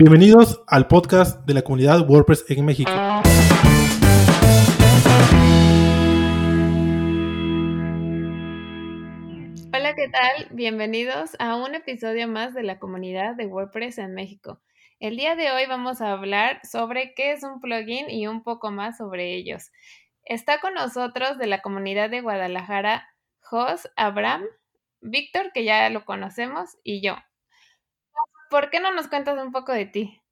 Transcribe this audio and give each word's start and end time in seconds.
Bienvenidos 0.00 0.62
al 0.68 0.86
podcast 0.86 1.44
de 1.44 1.54
la 1.54 1.62
comunidad 1.62 2.08
WordPress 2.08 2.48
en 2.50 2.64
México. 2.64 2.88
Hola, 9.74 9.96
¿qué 9.96 10.08
tal? 10.08 10.46
Bienvenidos 10.52 11.32
a 11.40 11.56
un 11.56 11.74
episodio 11.74 12.28
más 12.28 12.54
de 12.54 12.62
la 12.62 12.78
comunidad 12.78 13.34
de 13.34 13.46
WordPress 13.46 13.98
en 13.98 14.14
México. 14.14 14.62
El 15.00 15.16
día 15.16 15.34
de 15.34 15.50
hoy 15.50 15.66
vamos 15.66 16.00
a 16.00 16.12
hablar 16.12 16.60
sobre 16.64 17.12
qué 17.16 17.32
es 17.32 17.42
un 17.42 17.60
plugin 17.60 18.08
y 18.08 18.28
un 18.28 18.44
poco 18.44 18.70
más 18.70 18.98
sobre 18.98 19.34
ellos. 19.34 19.72
Está 20.24 20.60
con 20.60 20.74
nosotros 20.74 21.38
de 21.38 21.48
la 21.48 21.60
comunidad 21.60 22.08
de 22.08 22.20
Guadalajara, 22.20 23.08
Jos, 23.40 23.90
Abraham, 23.96 24.44
Víctor, 25.00 25.50
que 25.52 25.64
ya 25.64 25.90
lo 25.90 26.04
conocemos, 26.04 26.76
y 26.84 27.02
yo. 27.02 27.16
¿Por 28.50 28.70
qué 28.70 28.80
no 28.80 28.92
nos 28.94 29.08
cuentas 29.08 29.38
un 29.38 29.52
poco 29.52 29.72
de 29.72 29.84
ti? 29.84 30.22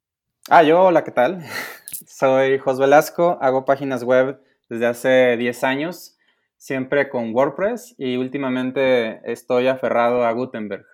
Ah, 0.49 0.63
yo, 0.63 0.85
hola, 0.85 1.05
¿qué 1.05 1.11
tal? 1.11 1.43
Soy 2.07 2.59
Jos 2.59 2.79
Velasco, 2.79 3.39
hago 3.43 3.65
páginas 3.65 4.05
web 4.05 4.41
desde 4.71 4.87
hace 4.87 5.37
10 5.37 5.65
años, 5.65 6.17
siempre 6.57 7.11
con 7.11 7.35
WordPress 7.35 7.95
y 7.99 8.17
últimamente 8.17 9.21
estoy 9.31 9.69
aferrado 9.69 10.25
a 10.25 10.33
Gutenberg. 10.33 10.87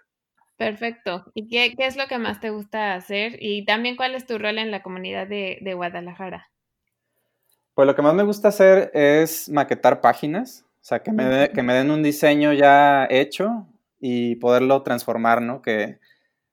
Perfecto. 0.56 1.24
¿Y 1.34 1.48
qué, 1.48 1.74
es 1.78 1.96
lo 1.96 2.06
que 2.06 2.18
más 2.18 2.40
te 2.40 2.50
gusta 2.50 2.94
hacer? 2.94 3.36
Y 3.40 3.64
también, 3.64 3.96
¿cuál 3.96 4.14
es 4.14 4.26
tu 4.26 4.38
rol 4.38 4.58
en 4.58 4.70
la 4.70 4.82
comunidad 4.82 5.26
de, 5.26 5.74
Guadalajara? 5.74 6.50
Pues 7.74 7.86
lo 7.86 7.94
que 7.94 8.02
más 8.02 8.14
me 8.14 8.22
gusta 8.22 8.48
hacer 8.48 8.90
es 8.94 9.48
maquetar 9.48 10.00
páginas, 10.00 10.64
o 10.80 10.84
sea, 10.84 11.02
que 11.02 11.12
me, 11.12 11.50
que 11.50 11.62
me 11.62 11.74
den 11.74 11.90
un 11.90 12.02
diseño 12.02 12.52
ya 12.52 13.06
hecho 13.08 13.66
y 14.00 14.36
poderlo 14.36 14.82
transformar, 14.82 15.40
¿no? 15.40 15.62
Que 15.62 15.98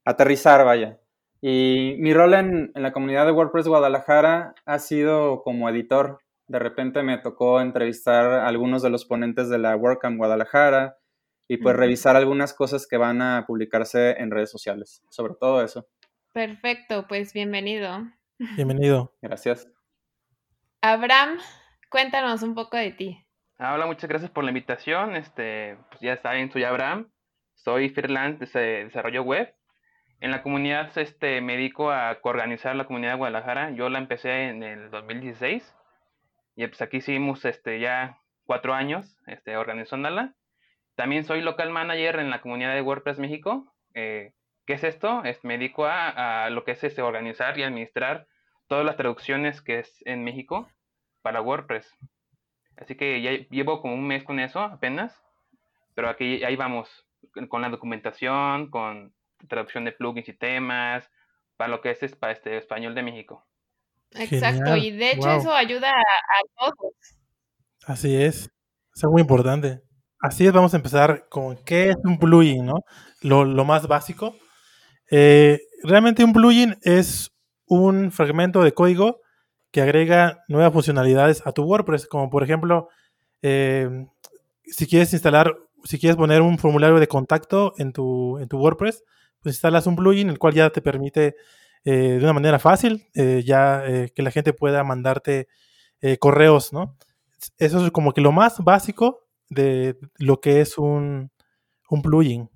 aterrizar, 0.05 0.65
vaya. 0.65 0.99
Y 1.41 1.95
mi 1.99 2.13
rol 2.13 2.33
en, 2.33 2.71
la 2.75 2.91
comunidad 2.91 3.25
de 3.25 3.31
WordPress 3.31 3.67
Guadalajara 3.67 4.55
ha 4.65 4.79
sido 4.79 5.41
como 5.43 5.69
editor. 5.69 6.19
De 6.47 6.59
repente 6.59 7.03
me 7.03 7.17
tocó 7.17 7.61
entrevistar 7.61 8.25
a 8.25 8.47
algunos 8.47 8.81
de 8.81 8.89
los 8.89 9.05
ponentes 9.05 9.49
de 9.49 9.57
la 9.57 9.75
WordCamp 9.75 10.17
Guadalajara 10.17 10.97
y 11.47 11.57
pues 11.57 11.75
revisar 11.75 12.15
algunas 12.15 12.53
cosas 12.53 12.87
que 12.87 12.97
van 12.97 13.21
a 13.21 13.45
publicarse 13.47 14.11
en 14.19 14.31
redes 14.31 14.51
sociales, 14.51 15.01
sobre 15.09 15.33
todo 15.39 15.63
eso. 15.63 15.87
Perfecto, 16.33 17.07
pues 17.07 17.33
bienvenido. 17.33 18.01
Bienvenido. 18.55 19.13
Gracias. 19.21 19.67
Abraham, 20.81 21.39
cuéntanos 21.89 22.43
un 22.43 22.53
poco 22.53 22.77
de 22.77 22.91
ti. 22.91 23.25
Ah, 23.57 23.73
hola, 23.73 23.85
muchas 23.85 24.09
gracias 24.09 24.31
por 24.31 24.43
la 24.43 24.51
invitación. 24.51 25.15
Este, 25.15 25.77
pues 25.89 26.01
ya 26.01 26.17
saben, 26.17 26.51
soy 26.51 26.63
Abraham, 26.63 27.09
soy 27.55 27.89
freelance 27.89 28.45
de 28.45 28.85
desarrollo 28.85 29.23
web 29.23 29.53
en 30.21 30.31
la 30.31 30.43
comunidad 30.43 30.97
este, 30.97 31.41
me 31.41 31.55
dedico 31.55 31.91
a 31.91 32.17
organizar 32.23 32.75
la 32.75 32.85
comunidad 32.85 33.13
de 33.13 33.17
Guadalajara. 33.17 33.71
Yo 33.71 33.89
la 33.89 33.99
empecé 33.99 34.49
en 34.49 34.63
el 34.63 34.91
2016 34.91 35.75
y 36.55 36.67
pues 36.67 36.81
aquí 36.81 36.99
seguimos 37.01 37.45
este, 37.45 37.79
ya 37.79 38.19
cuatro 38.45 38.73
años 38.73 39.17
este, 39.27 39.55
organizándola. 39.55 40.33
También 40.95 41.23
soy 41.23 41.41
local 41.41 41.69
manager 41.69 42.19
en 42.19 42.29
la 42.29 42.41
comunidad 42.41 42.73
de 42.73 42.81
WordPress 42.81 43.19
México. 43.19 43.73
Eh, 43.93 44.33
¿Qué 44.65 44.73
es 44.73 44.83
esto? 44.83 45.23
me 45.43 45.57
dedico 45.57 45.85
a, 45.85 46.49
lo 46.49 46.65
que 46.65 46.71
es 46.71 46.83
este, 46.83 47.01
organizar 47.01 47.57
y 47.57 47.63
administrar 47.63 48.27
todas 48.67 48.85
las 48.85 48.97
traducciones 48.97 49.61
que 49.61 49.79
es 49.79 50.03
en 50.05 50.23
México 50.23 50.69
para 51.21 51.41
WordPress. 51.41 51.95
Así 52.75 52.95
que 52.95 53.21
ya 53.21 53.31
llevo 53.49 53.81
como 53.81 53.93
un 53.93 54.05
mes 54.05 54.23
con 54.23 54.39
eso 54.39 54.59
apenas, 54.59 55.17
pero 55.95 56.09
aquí 56.09 56.43
ahí 56.43 56.55
vamos, 56.55 56.89
con 57.47 57.61
la 57.61 57.69
documentación, 57.69 58.69
con 58.69 59.13
traducción 59.47 59.85
de 59.85 59.91
plugins 59.91 60.29
y 60.29 60.33
temas, 60.33 61.09
para 61.57 61.69
lo 61.69 61.81
que 61.81 61.91
es 61.91 62.15
para 62.15 62.33
este 62.33 62.57
español 62.57 62.95
de 62.95 63.03
México. 63.03 63.45
Exacto, 64.11 64.75
y 64.75 64.91
de 64.91 65.11
hecho 65.11 65.29
eso 65.31 65.53
ayuda 65.53 65.91
a, 65.91 66.41
todos. 66.57 66.93
Así 67.85 68.15
es, 68.15 68.51
es 68.95 69.03
muy 69.03 69.21
importante. 69.21 69.81
Así 70.21 70.45
es, 70.45 70.51
vamos 70.51 70.73
a 70.73 70.77
empezar 70.77 71.27
con 71.29 71.57
qué 71.63 71.89
es 71.89 71.95
un 72.03 72.17
plugin, 72.17 72.65
¿no? 72.65 72.83
Lo, 73.21 73.65
más 73.65 73.87
básico. 73.87 74.35
Eh, 75.11 75.59
realmente 75.83 76.23
un 76.23 76.33
plugin 76.33 76.77
es 76.81 77.31
un 77.65 78.11
fragmento 78.11 78.63
de 78.63 78.73
código 78.73 79.21
que 79.71 79.81
agrega 79.81 80.43
nuevas 80.47 80.73
funcionalidades 80.73 81.45
a 81.45 81.51
tu 81.51 81.63
WordPress, 81.63 82.07
como 82.07 82.29
por 82.29 82.43
ejemplo, 82.43 82.89
eh, 83.41 84.07
si 84.63 84.87
quieres 84.87 85.13
instalar, 85.13 85.55
si 85.83 85.99
quieres 85.99 86.17
poner 86.17 86.41
un 86.41 86.57
formulario 86.57 86.99
de 86.99 87.07
contacto 87.07 87.73
en 87.77 87.93
tu, 87.93 88.37
en 88.39 88.47
tu 88.47 88.57
WordPress, 88.57 89.03
pues 89.41 89.55
instalas 89.55 89.87
un 89.87 89.95
plugin 89.95 90.29
el 90.29 90.39
cual 90.39 90.53
ya 90.53 90.69
te 90.69 90.81
permite 90.81 91.35
eh, 91.85 91.91
de 91.91 92.23
una 92.23 92.33
manera 92.33 92.59
fácil 92.59 93.07
eh, 93.15 93.41
ya 93.45 93.83
eh, 93.85 94.11
que 94.13 94.21
la 94.21 94.31
gente 94.31 94.53
pueda 94.53 94.83
mandarte 94.83 95.47
correos, 96.19 96.71
¿no? 96.71 96.95
Eso 97.57 97.85
es 97.85 97.91
como 97.91 98.13
que 98.13 98.21
lo 98.21 98.31
más 98.31 98.63
básico 98.63 99.27
de 99.49 99.97
lo 100.17 100.39
que 100.39 100.61
es 100.61 100.77
un, 100.77 101.29
plugin. 102.03 102.49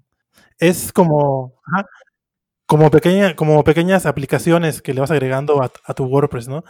Es 0.60 0.94
como, 0.94 1.54
como, 2.66 2.90
pequeña, 2.90 3.36
como 3.36 3.62
pequeñas 3.66 4.06
aplicaciones 4.06 4.82
que 4.82 4.94
le 4.94 5.02
vas 5.02 5.12
agregando 5.12 5.62
a, 5.62 5.94
tu 5.94 6.06
WordPress, 6.06 6.48
¿no? 6.48 6.64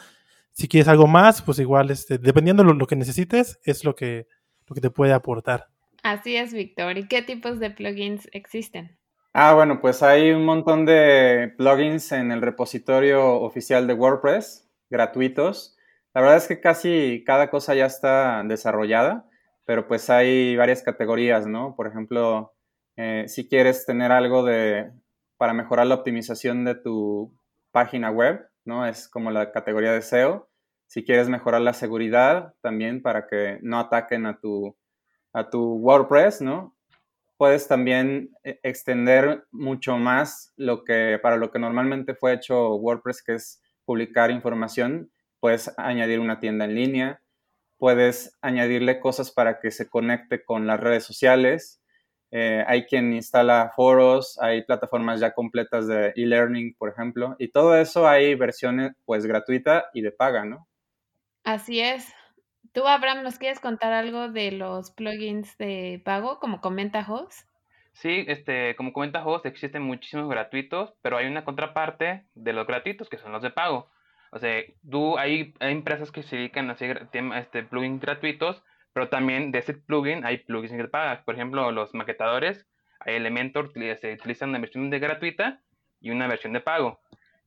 Si 0.52 0.68
quieres 0.68 0.88
algo 0.88 1.06
más, 1.06 1.44
pues 1.44 1.60
igual, 1.60 1.92
este, 1.92 2.18
dependiendo 2.18 2.64
de 2.64 2.74
lo, 2.74 2.88
que 2.88 2.96
necesites, 2.96 3.60
es 3.64 3.84
lo 3.84 3.94
que, 3.94 4.26
lo 4.66 4.74
que 4.74 4.82
te 4.82 4.90
puede 4.90 5.14
aportar. 5.14 5.68
Así 6.02 6.36
es, 6.36 6.54
Víctor. 6.54 6.98
¿Y 6.98 7.08
qué 7.08 7.22
tipos 7.22 7.60
de 7.60 7.70
plugins 7.70 8.28
existen? 8.32 8.98
Ah, 9.36 9.56
bueno, 9.56 9.82
pues 9.82 10.04
hay 10.04 10.32
un 10.32 10.46
montón 10.46 10.86
de 10.86 11.54
plugins 11.58 12.12
en 12.12 12.32
el 12.32 12.42
repositorio 12.42 13.42
oficial 13.42 13.88
de 13.88 13.96
WordPress, 13.96 14.70
gratuitos. 14.92 15.76
La 16.14 16.22
verdad 16.22 16.38
es 16.38 16.48
que 16.48 16.62
casi 16.62 17.24
cada 17.26 17.50
cosa 17.50 17.74
ya 17.74 17.88
está 17.88 18.44
desarrollada, 18.46 19.28
pero 19.66 19.88
pues 19.88 20.12
hay 20.12 20.56
varias 20.56 20.84
categorías, 20.84 21.48
¿no? 21.48 21.76
Por 21.76 21.88
ejemplo, 21.88 22.54
eh, 22.96 23.26
si 23.28 23.48
quieres 23.48 23.88
tener 23.88 24.12
algo 24.12 24.44
de 24.44 24.92
para 25.38 25.54
mejorar 25.54 25.88
la 25.88 25.96
optimización 25.96 26.64
de 26.64 26.76
tu 26.76 27.36
página 27.72 28.12
web, 28.12 28.48
¿no? 28.66 28.86
Es 28.86 29.10
como 29.10 29.32
la 29.32 29.52
categoría 29.52 29.94
de 29.94 30.04
SEO. 30.04 30.48
Si 30.86 31.04
quieres 31.04 31.28
mejorar 31.28 31.62
la 31.62 31.74
seguridad 31.74 32.54
también 32.62 33.02
para 33.02 33.26
que 33.28 33.58
no 33.64 33.80
ataquen 33.80 34.28
a 34.28 34.40
tu, 34.40 34.78
a 35.34 35.50
tu 35.50 35.74
WordPress, 35.78 36.42
¿no? 36.42 36.76
Puedes 37.38 37.68
también 37.68 38.32
eh, 38.44 38.60
extender 38.64 39.46
mucho 39.52 39.98
más 39.98 40.54
lo 40.56 40.84
que 40.84 41.20
para 41.22 41.38
lo 41.38 41.52
que 41.52 41.60
normalmente 41.60 42.16
fue 42.16 42.34
hecho 42.34 42.76
WordPress, 42.76 43.24
que 43.24 43.34
es 43.36 43.62
publicar 43.86 44.32
información, 44.32 45.12
puedes 45.40 45.78
añadir 45.78 46.20
una 46.20 46.40
tienda 46.40 46.66
en 46.66 46.76
línea, 46.76 47.22
puedes 47.78 48.38
añadirle 48.42 49.00
cosas 49.00 49.32
para 49.32 49.60
que 49.60 49.72
se 49.72 49.90
conecte 49.90 50.44
con 50.46 50.68
las 50.68 50.80
redes 50.80 51.04
sociales. 51.04 51.82
Eh, 52.32 52.64
hay 52.66 52.86
quien 52.86 53.14
instala 53.14 53.72
foros, 53.76 54.40
hay 54.42 54.64
plataformas 54.64 55.20
ya 55.20 55.34
completas 55.34 55.88
de 55.88 56.14
e-learning, 56.16 56.76
por 56.78 56.90
ejemplo, 56.90 57.36
y 57.38 57.50
todo 57.50 57.78
eso 57.78 58.08
hay 58.08 58.34
versiones 58.36 58.94
pues 59.06 59.26
gratuita 59.26 59.86
y 59.94 60.02
de 60.02 60.12
paga, 60.12 60.46
¿no? 60.46 60.68
Así 61.44 61.82
es. 61.82 62.08
Tú, 62.74 62.88
Abraham, 62.88 63.22
¿nos 63.22 63.38
quieres 63.38 63.60
contar 63.60 63.94
algo 63.94 64.30
de 64.30 64.52
los 64.52 64.90
plugins 64.90 65.56
de 65.60 66.02
pago, 66.04 66.40
como 66.40 66.60
comenta 66.60 67.06
Host? 67.08 67.48
Sí, 67.94 68.26
este, 68.28 68.76
como 68.76 68.94
comenta 68.94 69.24
Host, 69.24 69.46
existen 69.46 69.84
muchísimos 69.84 70.28
gratuitos, 70.28 70.96
pero 71.04 71.18
hay 71.18 71.28
una 71.28 71.46
contraparte 71.46 72.26
de 72.34 72.54
los 72.54 72.66
gratuitos 72.66 73.10
que 73.10 73.20
son 73.20 73.32
los 73.32 73.44
de 73.44 73.52
pago. 73.52 73.92
O 74.32 74.40
sea, 74.40 74.64
hay, 75.20 75.54
empresas 75.60 76.12
que 76.12 76.24
se 76.24 76.36
dedican 76.36 76.72
a 76.72 76.74
hacer 76.74 77.08
este, 77.36 77.62
plugins 77.62 78.02
gratuitos, 78.02 78.64
pero 78.92 79.08
también 79.08 79.52
de 79.52 79.60
ese 79.60 79.76
plugin 79.76 80.26
hay 80.26 80.40
plugins 80.40 80.76
que 80.76 80.88
pagan. 80.88 81.22
Por 81.26 81.36
ejemplo, 81.36 81.72
los 81.72 81.94
maquetadores, 81.94 82.66
hay 83.02 83.18
Elementor, 83.18 83.72
se 83.72 84.14
utilizan 84.14 84.50
una 84.50 84.58
versión 84.58 84.90
de 84.90 84.98
gratuita 84.98 85.62
y 86.02 86.10
una 86.10 86.26
versión 86.26 86.54
de 86.54 86.62
pago. 86.62 87.00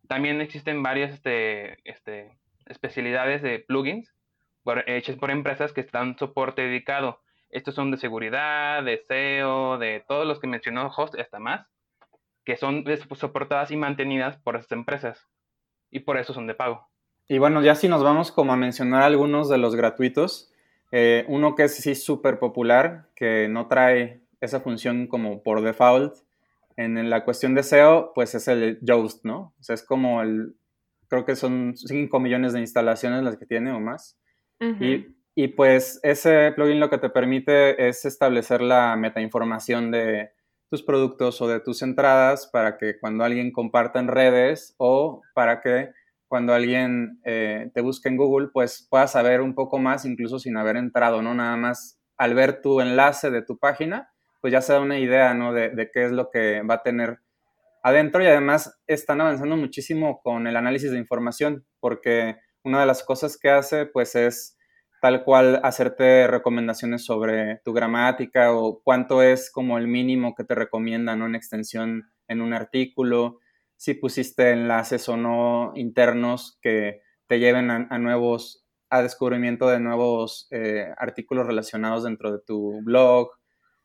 También 0.07 0.41
existen 0.41 0.85
varias 0.85 1.13
este, 1.13 1.79
este, 1.83 2.39
especialidades 2.67 3.43
de 3.43 3.59
plugins 3.59 4.16
hechas 4.87 5.17
por 5.17 5.31
empresas 5.31 5.73
que 5.73 5.81
están 5.81 6.19
soporte 6.19 6.63
dedicado. 6.63 7.21
Estos 7.51 7.75
son 7.75 7.91
de 7.91 7.97
seguridad, 7.97 8.83
de 8.83 8.99
SEO, 8.99 9.79
de 9.79 10.05
todos 10.07 10.27
los 10.27 10.41
que 10.41 10.47
mencionó 10.47 10.93
Host, 10.95 11.19
hasta 11.19 11.39
más, 11.39 11.67
que 12.45 12.57
son 12.57 12.85
soportadas 13.15 13.71
y 13.71 13.77
mantenidas 13.77 14.37
por 14.39 14.57
esas 14.57 14.73
empresas. 14.73 15.29
Y 15.91 16.01
por 16.01 16.19
eso 16.19 16.35
son 16.35 16.47
de 16.47 16.55
pago. 16.55 16.89
Y 17.29 17.39
bueno, 17.39 17.63
ya 17.63 17.75
si 17.75 17.89
nos 17.89 18.03
vamos 18.03 18.31
como 18.31 18.53
a 18.53 18.57
mencionar 18.57 19.03
algunos 19.03 19.49
de 19.49 19.59
los 19.59 19.75
gratuitos, 19.75 20.53
eh, 20.93 21.25
uno 21.29 21.55
que 21.55 21.65
es 21.65 21.77
sí 21.77 21.95
súper 21.95 22.39
popular, 22.39 23.09
que 23.15 23.49
no 23.49 23.67
trae 23.67 24.21
esa 24.41 24.61
función 24.61 25.07
como 25.07 25.43
por 25.43 25.63
default, 25.63 26.15
en 26.77 27.09
la 27.09 27.25
cuestión 27.25 27.55
de 27.55 27.63
SEO, 27.63 28.13
pues 28.15 28.35
es 28.35 28.49
el 28.49 28.79
Yoast, 28.83 29.25
¿no? 29.25 29.55
O 29.59 29.63
sea, 29.63 29.75
es 29.75 29.83
como 29.83 30.21
el, 30.21 30.57
creo 31.09 31.25
que 31.25 31.35
son 31.35 31.75
5 31.75 32.21
millones 32.21 32.53
de 32.53 32.61
instalaciones 32.61 33.23
las 33.25 33.39
que 33.39 33.47
tiene 33.47 33.73
o 33.73 33.81
más 33.81 34.19
y, 34.59 35.49
pues 35.49 36.01
ese 36.03 36.53
plugin 36.53 36.81
lo 36.81 36.89
que 36.89 36.99
te 36.99 37.11
permite 37.11 37.89
es 37.89 38.05
establecer 38.05 38.63
la 38.63 38.97
metainformación 38.97 39.91
de, 39.91 40.31
tus 40.71 40.83
productos 40.83 41.41
o 41.41 41.49
de 41.49 41.61
tus 41.61 41.83
entradas 41.83 42.49
para 42.49 42.77
que 42.77 42.99
cuando 42.99 43.25
alguien 43.25 43.53
comparta 43.53 44.01
en 44.01 44.09
redes 44.09 44.75
o 44.79 45.23
para 45.35 45.61
que 45.61 45.91
cuando 46.29 46.55
alguien 46.55 47.21
eh, 47.25 47.71
te 47.73 47.81
busque 47.81 48.09
en 48.09 48.17
Google, 48.17 48.49
pues 48.53 48.87
puedas 48.91 49.13
saber 49.13 49.41
un 49.41 49.55
poco 49.55 49.79
más 49.79 50.05
incluso 50.05 50.41
sin 50.41 50.57
haber 50.57 50.77
entrado, 50.77 51.23
¿no? 51.23 51.35
Nada 51.35 51.57
más 51.57 52.01
al 52.17 52.35
ver 52.35 52.61
tu 52.61 52.81
enlace 52.81 53.31
de 53.31 53.43
tu 53.43 53.59
página, 53.59 54.11
pues 54.41 54.53
ya 54.53 54.61
se 54.61 54.73
da 54.73 54.81
una 54.81 54.99
idea, 54.99 55.35
¿no? 55.35 55.53
De, 55.53 55.71
de 55.71 55.91
qué 55.93 56.07
es 56.07 56.13
lo 56.13 56.31
que 56.31 56.63
va 56.63 56.75
a 56.75 56.83
tener 56.83 57.21
adentro 57.85 58.23
y 58.25 58.27
además 58.27 58.77
están 58.89 59.21
avanzando 59.21 59.57
muchísimo 59.57 60.21
con 60.21 60.49
el 60.49 60.57
análisis 60.57 60.91
de 60.91 60.99
información 60.99 61.65
porque 61.79 62.37
una 62.67 62.81
de 62.81 62.87
las 62.87 63.05
cosas 63.05 63.39
que 63.39 63.49
hace 63.49 63.87
pues 63.87 64.17
es 64.17 64.59
tal 65.01 65.23
cual 65.25 65.61
hacerte 65.63 66.27
recomendaciones 66.27 67.05
sobre 67.05 67.61
tu 67.65 67.73
gramática 67.73 68.53
o 68.53 68.81
cuánto 68.83 69.23
es 69.23 69.53
como 69.53 69.79
el 69.79 69.87
mínimo 69.87 70.35
que 70.35 70.43
te 70.43 70.57
recomiendan 70.57 71.21
¿no? 71.21 71.27
en 71.27 71.37
extensión 71.37 72.11
en 72.27 72.41
un 72.41 72.53
artículo, 72.53 73.39
si 73.77 73.95
pusiste 73.95 74.51
enlaces 74.51 75.09
o 75.09 75.17
no 75.17 75.73
internos 75.77 76.59
que 76.61 77.03
te 77.29 77.39
lleven 77.39 77.71
a, 77.71 77.99
nuevos, 77.99 78.67
a 78.91 79.01
descubrimiento 79.01 79.69
de 79.69 79.79
nuevos 79.79 80.49
eh, 80.51 80.89
artículos 80.99 81.47
relacionados 81.47 82.03
dentro 82.03 82.33
de 82.33 82.41
tu 82.45 82.81
blog, 82.83 83.31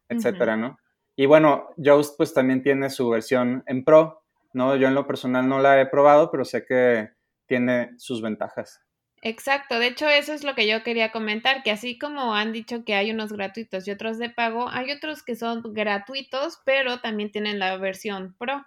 etcétera, 0.10 0.58
¿no? 0.58 0.80
Y 1.16 1.28
bueno, 1.28 1.70
Yoast 1.78 2.18
pues 2.18 2.34
también 2.34 2.64
tiene 2.64 2.90
su 2.90 3.08
versión 3.10 3.64
en 3.68 3.84
Pro, 3.84 4.24
¿no? 4.54 4.76
Yo 4.76 4.88
en 4.88 4.96
lo 4.96 5.06
personal 5.06 5.48
no 5.48 5.60
la 5.60 5.80
he 5.80 5.86
probado, 5.86 6.32
pero 6.32 6.46
sé 6.46 6.66
que 6.66 7.12
tiene 7.52 7.90
sus 7.98 8.22
ventajas. 8.22 8.80
Exacto, 9.22 9.78
de 9.78 9.88
hecho 9.88 10.08
eso 10.08 10.32
es 10.32 10.46
lo 10.46 10.56
que 10.56 10.70
yo 10.70 10.84
quería 10.84 11.12
comentar, 11.12 11.64
que 11.64 11.72
así 11.72 12.00
como 12.00 12.34
han 12.34 12.54
dicho 12.54 12.86
que 12.86 12.96
hay 12.96 13.12
unos 13.12 13.34
gratuitos 13.34 13.86
y 13.86 13.92
otros 13.92 14.18
de 14.18 14.30
pago, 14.30 14.70
hay 14.70 14.90
otros 14.90 15.22
que 15.22 15.36
son 15.36 15.62
gratuitos, 15.74 16.60
pero 16.64 17.02
también 17.02 17.30
tienen 17.30 17.60
la 17.60 17.76
versión 17.76 18.38
Pro. 18.40 18.66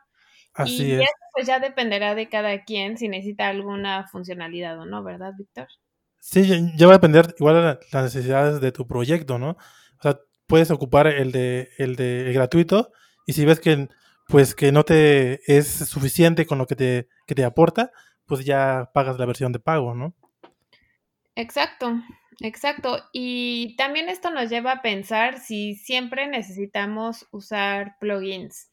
Así 0.53 0.85
y 0.85 0.93
es. 0.93 1.01
eso 1.01 1.13
pues 1.33 1.47
ya 1.47 1.61
dependerá 1.61 2.15
de 2.15 2.29
cada 2.29 2.63
quien 2.65 2.99
si 2.99 3.09
necesita 3.09 3.49
alguna 3.49 4.07
funcionalidad 4.07 4.79
o 4.79 4.85
no, 4.85 5.03
¿verdad, 5.03 5.33
Víctor? 5.39 5.69
Sí, 6.21 6.45
ya 6.77 6.87
va 6.87 6.93
a 6.93 6.99
depender 6.99 7.35
igual 7.39 7.55
de 7.55 7.79
las 7.91 8.05
necesidades 8.05 8.61
de 8.61 8.71
tu 8.71 8.87
proyecto, 8.87 9.39
¿no? 9.39 9.53
O 9.53 10.03
sea, 10.03 10.21
puedes 10.47 10.71
ocupar 10.71 11.07
el 11.07 11.33
de 11.33 11.71
el 11.79 11.97
de 11.97 12.31
gratuito 12.35 12.93
y 13.27 13.33
si 13.33 13.47
ves 13.47 13.61
que 13.61 13.89
pues 14.29 14.55
que 14.55 14.73
no 14.73 14.85
te 14.85 15.41
es 15.47 15.67
suficiente 15.67 16.47
con 16.47 16.59
lo 16.59 16.67
que 16.67 16.77
te, 16.77 17.09
que 17.27 17.35
te 17.35 17.45
aporta, 17.45 17.91
pues 18.27 18.45
ya 18.45 18.91
pagas 18.95 19.19
la 19.19 19.27
versión 19.27 19.53
de 19.53 19.59
pago, 19.59 19.95
¿no? 19.95 20.15
Exacto, 21.37 22.01
exacto. 22.41 23.03
Y 23.13 23.75
también 23.77 24.09
esto 24.09 24.31
nos 24.31 24.51
lleva 24.51 24.73
a 24.73 24.83
pensar 24.83 25.41
si 25.41 25.75
siempre 25.75 26.27
necesitamos 26.29 27.27
usar 27.33 27.97
plugins. 27.99 28.71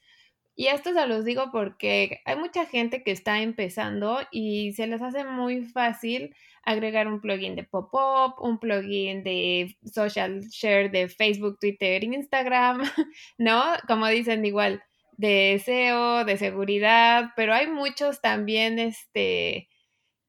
Y 0.55 0.67
esto 0.67 0.93
se 0.93 1.07
los 1.07 1.25
digo 1.25 1.49
porque 1.51 2.21
hay 2.25 2.35
mucha 2.35 2.65
gente 2.65 3.03
que 3.03 3.11
está 3.11 3.41
empezando 3.41 4.19
y 4.31 4.73
se 4.73 4.85
les 4.85 5.01
hace 5.01 5.23
muy 5.23 5.63
fácil 5.63 6.35
agregar 6.63 7.07
un 7.07 7.21
plugin 7.21 7.55
de 7.55 7.63
pop-up, 7.63 8.35
un 8.39 8.59
plugin 8.59 9.23
de 9.23 9.75
social 9.91 10.41
share 10.51 10.91
de 10.91 11.07
Facebook, 11.07 11.57
Twitter, 11.59 12.03
Instagram, 12.03 12.81
¿no? 13.37 13.63
Como 13.87 14.07
dicen 14.07 14.45
igual, 14.45 14.83
de 15.21 15.61
SEO, 15.63 16.25
de 16.25 16.35
seguridad, 16.37 17.29
pero 17.35 17.53
hay 17.53 17.67
muchos 17.67 18.21
también, 18.21 18.79
este, 18.79 19.69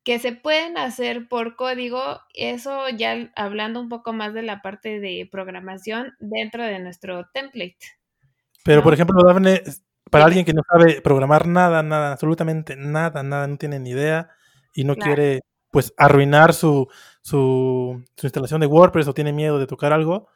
que 0.04 0.18
se 0.18 0.32
pueden 0.32 0.76
hacer 0.76 1.28
por 1.28 1.56
código, 1.56 2.20
eso 2.34 2.90
ya 2.90 3.32
hablando 3.34 3.80
un 3.80 3.88
poco 3.88 4.12
más 4.12 4.34
de 4.34 4.42
la 4.42 4.60
parte 4.60 5.00
de 5.00 5.26
programación 5.32 6.12
dentro 6.20 6.62
de 6.62 6.78
nuestro 6.78 7.26
template. 7.32 7.78
Pero, 8.64 8.82
por 8.82 8.92
ejemplo, 8.92 9.22
Dafne, 9.24 9.62
para 10.10 10.26
alguien 10.26 10.44
que 10.44 10.52
no 10.52 10.62
sabe 10.70 11.00
programar 11.00 11.48
nada, 11.48 11.82
nada, 11.82 12.12
absolutamente 12.12 12.76
nada, 12.76 13.22
nada, 13.22 13.46
no 13.46 13.56
tiene 13.56 13.78
ni 13.78 13.90
idea 13.90 14.28
y 14.74 14.84
no 14.84 14.94
quiere, 14.94 15.40
pues, 15.70 15.94
arruinar 15.96 16.52
su, 16.52 16.86
su, 17.22 18.04
instalación 18.22 18.60
de 18.60 18.66
WordPress 18.66 19.08
o 19.08 19.14
tiene 19.14 19.32
miedo 19.32 19.58
de 19.58 19.66
tocar 19.66 19.94
algo, 19.94 20.28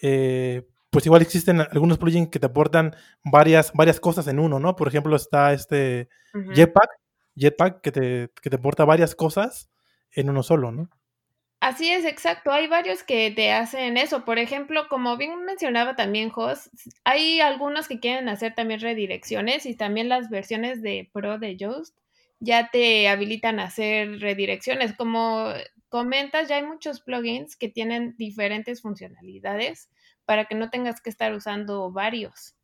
eh, 0.00 0.66
pues 0.92 1.06
igual 1.06 1.22
existen 1.22 1.58
algunos 1.58 1.96
plugins 1.96 2.28
que 2.28 2.38
te 2.38 2.44
aportan 2.44 2.94
varias, 3.24 3.72
varias 3.72 3.98
cosas 3.98 4.28
en 4.28 4.38
uno, 4.38 4.60
¿no? 4.60 4.76
Por 4.76 4.88
ejemplo, 4.88 5.16
está 5.16 5.54
este 5.54 6.10
Jetpack, 6.54 6.90
Jetpack 7.34 7.80
que 7.80 7.92
te, 7.92 8.30
que 8.42 8.50
te 8.50 8.56
aporta 8.56 8.84
varias 8.84 9.14
cosas 9.14 9.70
en 10.10 10.28
uno 10.28 10.42
solo, 10.42 10.70
¿no? 10.70 10.90
Así 11.60 11.88
es, 11.90 12.04
exacto. 12.04 12.52
Hay 12.52 12.66
varios 12.66 13.04
que 13.04 13.30
te 13.30 13.52
hacen 13.52 13.96
eso. 13.96 14.26
Por 14.26 14.38
ejemplo, 14.38 14.86
como 14.90 15.16
bien 15.16 15.46
mencionaba 15.46 15.96
también 15.96 16.28
Jos, 16.28 16.68
hay 17.04 17.40
algunos 17.40 17.88
que 17.88 17.98
quieren 17.98 18.28
hacer 18.28 18.54
también 18.54 18.80
redirecciones 18.80 19.64
y 19.64 19.74
también 19.74 20.10
las 20.10 20.28
versiones 20.28 20.82
de 20.82 21.08
Pro 21.10 21.38
de 21.38 21.56
Yoast 21.56 21.96
ya 22.38 22.68
te 22.70 23.08
habilitan 23.08 23.60
a 23.60 23.64
hacer 23.64 24.20
redirecciones. 24.20 24.92
Como 24.92 25.54
comentas, 25.88 26.50
ya 26.50 26.56
hay 26.56 26.64
muchos 26.64 27.00
plugins 27.00 27.56
que 27.56 27.70
tienen 27.70 28.14
diferentes 28.18 28.82
funcionalidades 28.82 29.88
para 30.24 30.46
que 30.46 30.54
no 30.54 30.70
tengas 30.70 31.00
que 31.00 31.10
estar 31.10 31.34
usando 31.34 31.90
varios. 31.90 32.56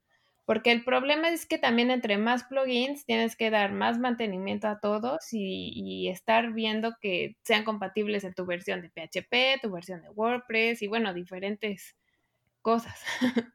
Porque 0.49 0.72
el 0.72 0.82
problema 0.82 1.28
es 1.28 1.44
que 1.44 1.58
también 1.58 1.90
entre 1.90 2.16
más 2.16 2.44
plugins 2.44 3.05
tienes 3.05 3.37
que 3.37 3.50
dar 3.50 3.70
más 3.70 3.99
mantenimiento 3.99 4.66
a 4.66 4.81
todos 4.81 5.19
y, 5.31 6.08
estar 6.08 6.55
viendo 6.55 6.94
que 7.02 7.37
sean 7.43 7.64
compatibles 7.64 8.25
en 8.25 8.32
tu 8.32 8.46
versión 8.46 8.81
de 8.81 8.88
PHP, 8.88 9.60
tu 9.60 9.70
versión 9.70 10.00
de 10.00 10.08
WordPress 10.08 10.81
y 10.81 10.88
bueno, 10.88 11.12
diferentes 11.12 11.96
cosas. 12.62 12.99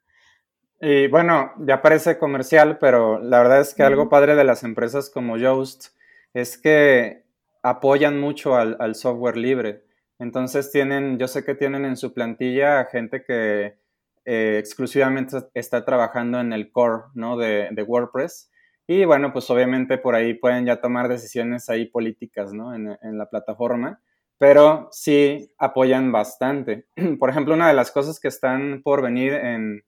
Y 0.86 1.08
bueno, 1.08 1.54
ya 1.60 1.82
parece 1.82 2.18
comercial, 2.18 2.78
pero 2.78 3.18
la 3.18 3.38
verdad 3.38 3.62
es 3.62 3.74
que 3.74 3.84
algo 3.84 4.10
padre 4.10 4.36
de 4.36 4.44
las 4.44 4.66
empresas 4.66 5.10
como 5.10 5.38
Yoast 5.38 5.96
es 6.34 6.58
que 6.58 7.24
apoyan 7.62 8.20
mucho 8.20 8.58
al, 8.58 8.76
al 8.82 8.96
software 8.96 9.38
libre. 9.38 9.86
Entonces 10.20 10.72
tienen, 10.74 11.18
yo 11.18 11.30
sé 11.30 11.46
que 11.46 11.56
tienen 11.56 11.86
en 11.86 11.96
su 11.96 12.14
plantilla 12.14 12.84
gente 12.84 13.24
que 13.24 13.78
eh, 14.26 14.58
exclusivamente 14.60 15.38
está 15.54 15.84
trabajando 15.84 16.40
en 16.40 16.54
el 16.54 16.72
core 16.72 17.04
¿no? 17.14 17.38
de, 17.38 17.86
WordPress. 17.86 18.52
Y 18.88 19.06
bueno, 19.06 19.32
pues 19.34 19.50
obviamente 19.50 19.98
por 19.98 20.16
ahí 20.16 20.34
pueden 20.34 20.66
ya 20.66 20.82
tomar 20.82 21.08
decisiones 21.08 21.70
ahí 21.70 21.86
políticas 21.86 22.54
¿no? 22.54 22.74
en, 22.74 23.18
la 23.18 23.30
plataforma, 23.30 24.02
pero 24.38 24.90
sí 24.92 25.52
apoyan 25.58 26.12
bastante. 26.12 26.88
Por 27.20 27.30
ejemplo, 27.30 27.54
una 27.54 27.68
de 27.68 27.74
las 27.74 27.92
cosas 27.92 28.20
que 28.20 28.28
están 28.28 28.82
por 28.84 29.02
venir 29.02 29.34
en 29.34 29.84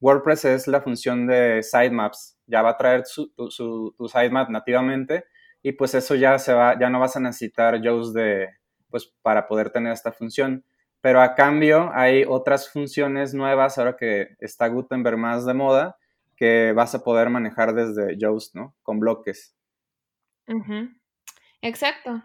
WordPress 0.00 0.46
es 0.46 0.68
la 0.68 0.80
función 0.80 1.26
de 1.26 1.62
sitemaps. 1.62 2.38
Ya 2.46 2.62
va 2.62 2.70
a 2.70 2.76
traer 2.78 3.04
su, 3.04 3.30
su, 3.50 3.94
tu 3.96 4.08
sitemap 4.08 4.48
nativamente 4.48 5.24
y 5.62 5.72
pues 5.72 5.94
eso 5.94 6.14
ya 6.14 6.38
se 6.38 6.54
va, 6.54 6.78
ya 6.78 6.88
no 6.88 7.00
vas 7.00 7.16
a 7.16 7.20
necesitar 7.20 7.80
Yoast 7.82 8.14
de, 8.14 8.48
pues 8.88 9.12
para 9.22 9.46
poder 9.46 9.70
tener 9.70 9.92
esta 9.92 10.12
función 10.12 10.64
pero 11.00 11.20
a 11.20 11.34
cambio 11.34 11.90
hay 11.94 12.24
otras 12.26 12.70
funciones 12.70 13.34
nuevas 13.34 13.78
ahora 13.78 13.96
que 13.96 14.36
está 14.38 14.68
Gutenberg 14.68 15.16
más 15.16 15.46
de 15.46 15.54
moda 15.54 15.96
que 16.36 16.72
vas 16.72 16.94
a 16.94 17.04
poder 17.04 17.28
manejar 17.28 17.74
desde 17.74 18.16
Yoast, 18.16 18.54
¿no? 18.54 18.74
Con 18.82 18.98
bloques. 18.98 19.54
Exacto. 21.60 22.22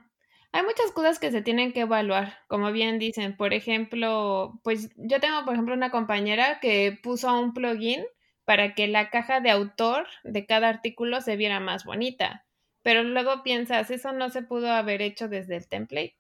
Hay 0.54 0.64
muchas 0.64 0.92
cosas 0.94 1.20
que 1.20 1.32
se 1.32 1.42
tienen 1.42 1.74
que 1.74 1.82
evaluar, 1.82 2.38
como 2.48 2.72
bien 2.72 2.98
dicen. 2.98 3.36
Por 3.36 3.54
ejemplo, 3.54 4.58
pues 4.64 4.90
yo 4.96 5.20
tengo, 5.20 5.44
por 5.44 5.54
ejemplo, 5.54 5.74
una 5.74 5.92
compañera 5.92 6.60
que 6.62 6.98
puso 7.04 7.38
un 7.38 7.54
plugin 7.54 8.06
para 8.46 8.74
que 8.74 8.88
la 8.88 9.10
caja 9.10 9.42
de 9.42 9.52
autor 9.52 10.08
de 10.24 10.46
cada 10.46 10.70
artículo 10.70 11.20
se 11.20 11.36
viera 11.36 11.60
más 11.60 11.84
bonita. 11.84 12.46
Pero 12.84 13.04
luego 13.04 13.44
piensas, 13.44 13.92
eso 13.92 14.14
no 14.14 14.30
se 14.30 14.44
pudo 14.44 14.72
haber 14.72 15.02
hecho 15.02 15.28
desde 15.28 15.58
el 15.58 15.68
template. 15.68 16.16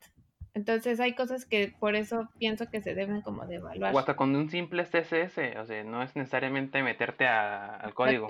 Entonces 0.55 1.01
hay 1.01 1.13
cosas 1.15 1.45
que 1.45 1.75
por 1.79 1.95
eso 1.95 2.29
pienso 2.39 2.69
que 2.69 2.81
se 2.81 2.95
deben 2.95 3.21
como 3.21 3.45
de 3.45 3.55
evaluar. 3.55 3.93
O 3.93 3.99
hasta 3.99 4.15
con 4.15 4.33
un 4.35 4.49
simple 4.49 4.85
CSS, 4.85 5.57
o 5.59 5.65
sea, 5.65 5.83
no 5.83 6.01
es 6.01 6.15
necesariamente 6.15 6.81
meterte 6.81 7.27
al 7.27 7.93
código. 7.93 8.27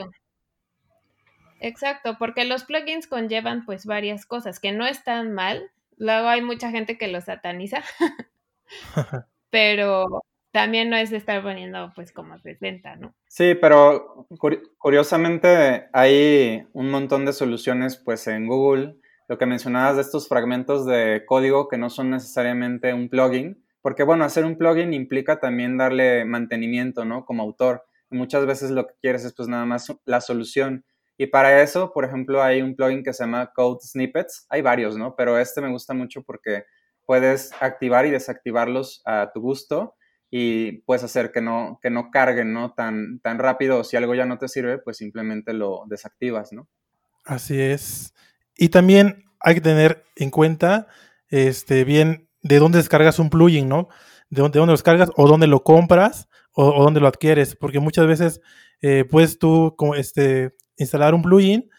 Exacto. 1.61 2.17
porque 2.17 2.43
los 2.43 2.63
plugins 2.63 3.07
conllevan 3.07 3.63
pues 3.63 3.85
varias 3.85 4.25
cosas 4.25 4.59
que 4.59 4.71
no 4.71 4.87
están 4.87 5.33
mal. 5.33 5.71
Luego 5.97 6.27
hay 6.27 6.41
mucha 6.41 6.71
gente 6.71 6.97
que 6.97 7.07
los 7.07 7.25
sataniza, 7.25 7.83
pero 9.51 10.23
también 10.51 10.89
no 10.89 10.97
es 10.97 11.11
de 11.11 11.17
estar 11.17 11.43
poniendo 11.43 11.93
pues 11.95 12.11
como 12.11 12.39
60, 12.39 12.95
¿no? 12.95 13.13
Sí, 13.27 13.53
pero 13.53 14.27
curiosamente 14.79 15.89
hay 15.93 16.65
un 16.73 16.89
montón 16.89 17.25
de 17.25 17.33
soluciones 17.33 17.97
pues 17.97 18.25
en 18.25 18.47
Google 18.47 18.95
lo 19.27 19.37
que 19.37 19.45
mencionabas 19.45 19.95
de 19.95 20.01
estos 20.01 20.27
fragmentos 20.27 20.85
de 20.85 21.23
código 21.25 21.67
que 21.67 21.77
no 21.77 21.89
son 21.89 22.11
necesariamente 22.11 22.93
un 22.93 23.09
plugin, 23.09 23.63
porque 23.81 24.03
bueno, 24.03 24.23
hacer 24.25 24.45
un 24.45 24.57
plugin 24.57 24.93
implica 24.93 25.39
también 25.39 25.77
darle 25.77 26.25
mantenimiento, 26.25 27.05
¿no? 27.05 27.25
Como 27.25 27.43
autor. 27.43 27.83
muchas 28.09 28.45
veces 28.45 28.71
lo 28.71 28.87
que 28.87 28.93
quieres 29.01 29.25
es 29.25 29.33
pues 29.33 29.47
nada 29.47 29.65
más 29.65 29.93
la 30.05 30.21
solución. 30.21 30.85
Y 31.17 31.27
para 31.27 31.61
eso, 31.61 31.91
por 31.93 32.05
ejemplo, 32.05 32.43
hay 32.43 32.61
un 32.61 32.75
plugin 32.75 33.03
que 33.03 33.13
se 33.13 33.23
llama 33.23 33.51
Code 33.53 33.79
Snippets. 33.81 34.45
Hay 34.49 34.61
varios, 34.61 34.97
¿no? 34.97 35.15
Pero 35.15 35.37
este 35.37 35.61
me 35.61 35.69
gusta 35.69 35.93
mucho 35.93 36.23
porque 36.23 36.65
puedes 37.05 37.51
activar 37.61 38.05
y 38.05 38.11
desactivarlos 38.11 39.01
a 39.05 39.31
tu 39.33 39.41
gusto. 39.41 39.95
y 40.31 40.79
puedes 40.79 41.03
hacer 41.03 41.31
que 41.31 41.39
no, 41.39 41.79
que 41.81 41.89
no 41.89 42.09
carguen, 42.11 42.51
¿no? 42.51 42.73
Tan, 42.73 43.19
tan 43.19 43.39
rápido, 43.39 43.83
si 43.83 43.95
algo 43.95 44.15
ya 44.15 44.25
no 44.25 44.37
te 44.37 44.47
sirve, 44.49 44.79
pues 44.79 44.97
simplemente 44.97 45.53
lo 45.53 45.83
desactivas, 45.87 46.51
¿no? 46.51 46.67
Así 47.23 47.61
es. 47.61 48.13
Y 48.57 48.69
también 48.69 49.25
hay 49.39 49.55
que 49.55 49.61
tener 49.61 50.03
en 50.15 50.31
cuenta, 50.31 50.87
este, 51.29 51.83
bien, 51.83 52.29
de 52.41 52.59
dónde 52.59 52.77
descargas 52.77 53.19
un 53.19 53.29
plugin, 53.29 53.67
¿no? 53.67 53.89
De 54.29 54.41
dónde, 54.41 54.59
dónde 54.59 54.71
lo 54.71 54.77
descargas 54.77 55.11
o 55.15 55.27
dónde 55.27 55.47
lo 55.47 55.63
compras 55.63 56.27
o, 56.53 56.83
dónde 56.83 56.99
lo 56.99 57.07
adquieres, 57.07 57.55
porque 57.55 57.79
muchas 57.79 58.07
veces 58.07 58.41
eh, 58.81 59.05
puedes 59.09 59.39
tú 59.39 59.75
este, 59.95 60.55
instalar 60.77 61.13
un 61.13 61.21
plugin 61.21 61.69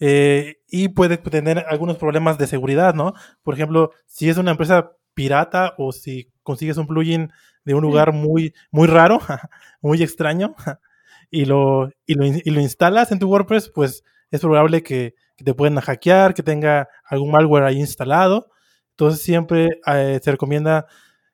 eh, 0.00 0.56
y 0.68 0.88
puede 0.88 1.16
tener 1.16 1.64
algunos 1.68 1.96
problemas 1.96 2.38
de 2.38 2.46
seguridad, 2.46 2.94
¿no? 2.94 3.14
Por 3.42 3.54
ejemplo, 3.54 3.92
si 4.06 4.28
es 4.28 4.36
una 4.36 4.50
empresa 4.50 4.92
pirata 5.14 5.74
o 5.78 5.92
si 5.92 6.32
consigues 6.42 6.76
un 6.76 6.86
plugin 6.86 7.30
de 7.64 7.74
un 7.74 7.82
lugar 7.82 8.12
muy, 8.12 8.52
muy 8.70 8.88
raro, 8.88 9.20
muy 9.80 10.02
extraño, 10.02 10.54
y 11.30 11.44
lo, 11.44 11.90
y 12.04 12.14
lo, 12.14 12.26
y 12.26 12.50
lo 12.50 12.60
instalas 12.60 13.12
en 13.12 13.18
tu 13.18 13.28
WordPress, 13.28 13.70
pues 13.70 14.04
es 14.30 14.40
probable 14.40 14.82
que, 14.82 15.14
te 15.44 15.54
puedan 15.54 15.80
hackear, 15.80 16.34
que 16.34 16.42
tenga 16.42 16.88
algún 17.04 17.30
malware 17.30 17.64
ahí 17.64 17.78
instalado. 17.78 18.48
Entonces 18.90 19.22
siempre 19.22 19.80
eh, 19.86 20.18
se 20.22 20.30
recomienda 20.30 20.86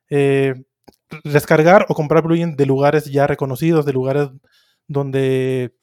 eh, 0.09 0.53
descargar 1.23 1.85
o 1.89 1.95
comprar 1.95 2.23
plugins 2.23 2.57
de 2.57 2.65
lugares 2.65 3.05
ya 3.05 3.27
reconocidos, 3.27 3.85
de 3.85 3.93
lugares 3.93 4.29
donde 4.87 5.73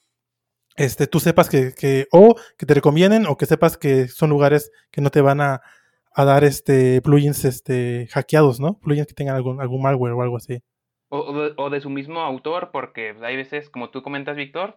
este, 0.77 1.07
tú 1.07 1.21
sepas 1.21 1.49
que, 1.49 2.07
o 2.13 2.35
que 2.57 2.67
te 2.67 2.75
recomienden 2.75 3.27
o 3.27 3.37
que 3.37 3.47
sepas 3.47 3.77
que 3.77 4.09
son 4.09 4.31
lugares 4.31 4.71
que 4.91 5.01
no 5.01 5.11
te 5.11 5.21
van 5.21 5.41
a, 5.41 5.63
dar 6.17 6.45
este 6.45 7.01
plugins 7.01 7.47
este, 7.47 8.07
hackeados, 8.11 8.61
¿no? 8.61 8.79
Plugins 8.79 9.07
que 9.07 9.15
tengan 9.15 9.37
algún, 9.37 9.61
algún 9.61 9.81
malware 9.81 10.13
o 10.13 10.23
algo 10.23 10.37
así. 10.37 10.63
O, 11.09 11.71
de, 11.71 11.81
su 11.81 11.91
mismo 11.91 12.21
autor, 12.21 12.71
porque 12.73 13.17
hay 13.23 13.37
veces, 13.37 13.69
como 13.69 13.91
tú 13.91 14.03
comentas, 14.03 14.37
Víctor, 14.37 14.77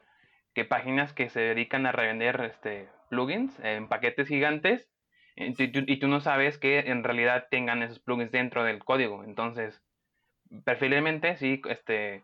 que 0.55 0.65
páginas 0.65 1.13
que 1.13 1.29
se 1.29 1.39
dedican 1.39 1.85
a 1.85 1.91
revender 1.91 2.41
este, 2.41 2.89
plugins 3.13 3.53
en 3.59 3.87
paquetes 3.87 4.27
gigantes 4.27 4.89
y 5.35 5.97
tú, 5.99 6.07
no 6.07 6.19
sabes 6.19 6.57
que 6.57 6.79
en 6.79 7.03
realidad 7.03 7.45
tengan 7.49 7.83
esos 7.83 7.99
plugins 7.99 8.31
dentro 8.31 8.63
del 8.63 8.83
código. 8.83 9.23
Entonces, 9.23 9.81
preferiblemente 10.63 11.37
sí, 11.37 11.61
este, 11.69 12.23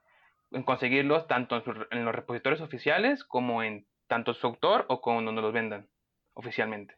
en 0.52 0.64
conseguirlos 0.64 1.28
tanto 1.28 1.64
en, 1.92 2.06
los 2.06 2.16
repositorios 2.16 2.62
oficiales 2.62 3.24
como 3.24 3.64
en 3.64 3.86
tanto 4.08 4.34
su 4.34 4.48
autor 4.48 4.86
o 4.90 5.02
con 5.02 5.26
donde 5.26 5.42
los 5.42 5.54
vendan 5.54 5.88
oficialmente. 6.34 6.96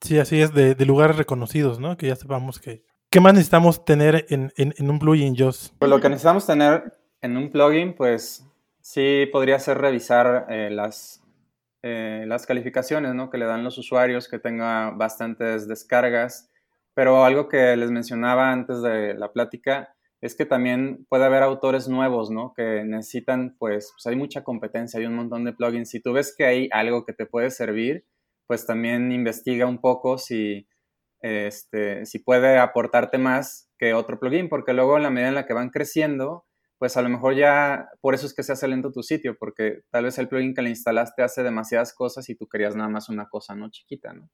Sí, 0.00 0.18
así 0.18 0.40
es, 0.40 0.54
de, 0.54 0.74
lugares 0.86 1.16
reconocidos, 1.16 1.78
¿no? 1.78 1.96
Que 1.96 2.08
ya 2.08 2.16
sepamos 2.16 2.58
que... 2.58 2.82
¿Qué 3.10 3.20
más 3.20 3.32
necesitamos 3.32 3.84
tener 3.84 4.26
en, 4.28 4.52
en 4.56 4.90
un 4.90 4.98
plugin, 4.98 5.36
Joss? 5.36 5.74
Pues 5.78 5.90
lo 5.90 6.00
que 6.00 6.08
necesitamos 6.08 6.46
tener 6.46 6.92
en 7.20 7.36
un 7.36 7.50
plugin, 7.50 7.94
pues 7.94 8.46
sí 8.80 9.28
podría 9.32 9.58
ser 9.58 9.78
revisar 9.78 10.46
eh, 10.48 10.70
las, 10.70 11.22
eh, 11.82 12.24
las 12.26 12.46
calificaciones 12.46 13.14
¿no? 13.14 13.30
que 13.30 13.38
le 13.38 13.46
dan 13.46 13.64
los 13.64 13.78
usuarios, 13.78 14.28
que 14.28 14.38
tenga 14.38 14.90
bastantes 14.90 15.66
descargas, 15.66 16.50
pero 16.94 17.24
algo 17.24 17.48
que 17.48 17.76
les 17.76 17.90
mencionaba 17.90 18.52
antes 18.52 18.82
de 18.82 19.14
la 19.14 19.32
plática 19.32 19.94
es 20.20 20.34
que 20.34 20.44
también 20.44 21.06
puede 21.08 21.24
haber 21.24 21.42
autores 21.42 21.88
nuevos, 21.88 22.30
¿no? 22.30 22.52
Que 22.54 22.84
necesitan, 22.84 23.56
pues, 23.58 23.92
pues 23.94 24.06
hay 24.06 24.16
mucha 24.16 24.44
competencia, 24.44 25.00
hay 25.00 25.06
un 25.06 25.14
montón 25.14 25.44
de 25.44 25.54
plugins. 25.54 25.88
Si 25.88 26.00
tú 26.00 26.12
ves 26.12 26.34
que 26.36 26.44
hay 26.44 26.68
algo 26.72 27.06
que 27.06 27.14
te 27.14 27.24
puede 27.24 27.50
servir, 27.50 28.04
pues 28.46 28.66
también 28.66 29.12
investiga 29.12 29.66
un 29.66 29.80
poco 29.80 30.18
si, 30.18 30.68
este, 31.22 32.04
si 32.04 32.18
puede 32.18 32.58
aportarte 32.58 33.16
más 33.16 33.70
que 33.78 33.94
otro 33.94 34.20
plugin, 34.20 34.48
porque 34.50 34.74
luego 34.74 34.96
en 34.98 35.04
la 35.04 35.10
medida 35.10 35.28
en 35.28 35.34
la 35.36 35.46
que 35.46 35.54
van 35.54 35.70
creciendo, 35.70 36.44
pues 36.80 36.96
a 36.96 37.02
lo 37.02 37.10
mejor 37.10 37.34
ya 37.34 37.90
por 38.00 38.14
eso 38.14 38.24
es 38.24 38.32
que 38.32 38.42
se 38.42 38.52
hace 38.52 38.66
lento 38.66 38.90
tu 38.90 39.02
sitio, 39.02 39.36
porque 39.38 39.82
tal 39.90 40.04
vez 40.04 40.16
el 40.16 40.28
plugin 40.28 40.54
que 40.54 40.62
le 40.62 40.70
instalaste 40.70 41.22
hace 41.22 41.42
demasiadas 41.42 41.92
cosas 41.92 42.30
y 42.30 42.34
tú 42.34 42.48
querías 42.48 42.74
nada 42.74 42.88
más 42.88 43.10
una 43.10 43.28
cosa, 43.28 43.54
¿no? 43.54 43.68
Chiquita, 43.68 44.14
¿no? 44.14 44.30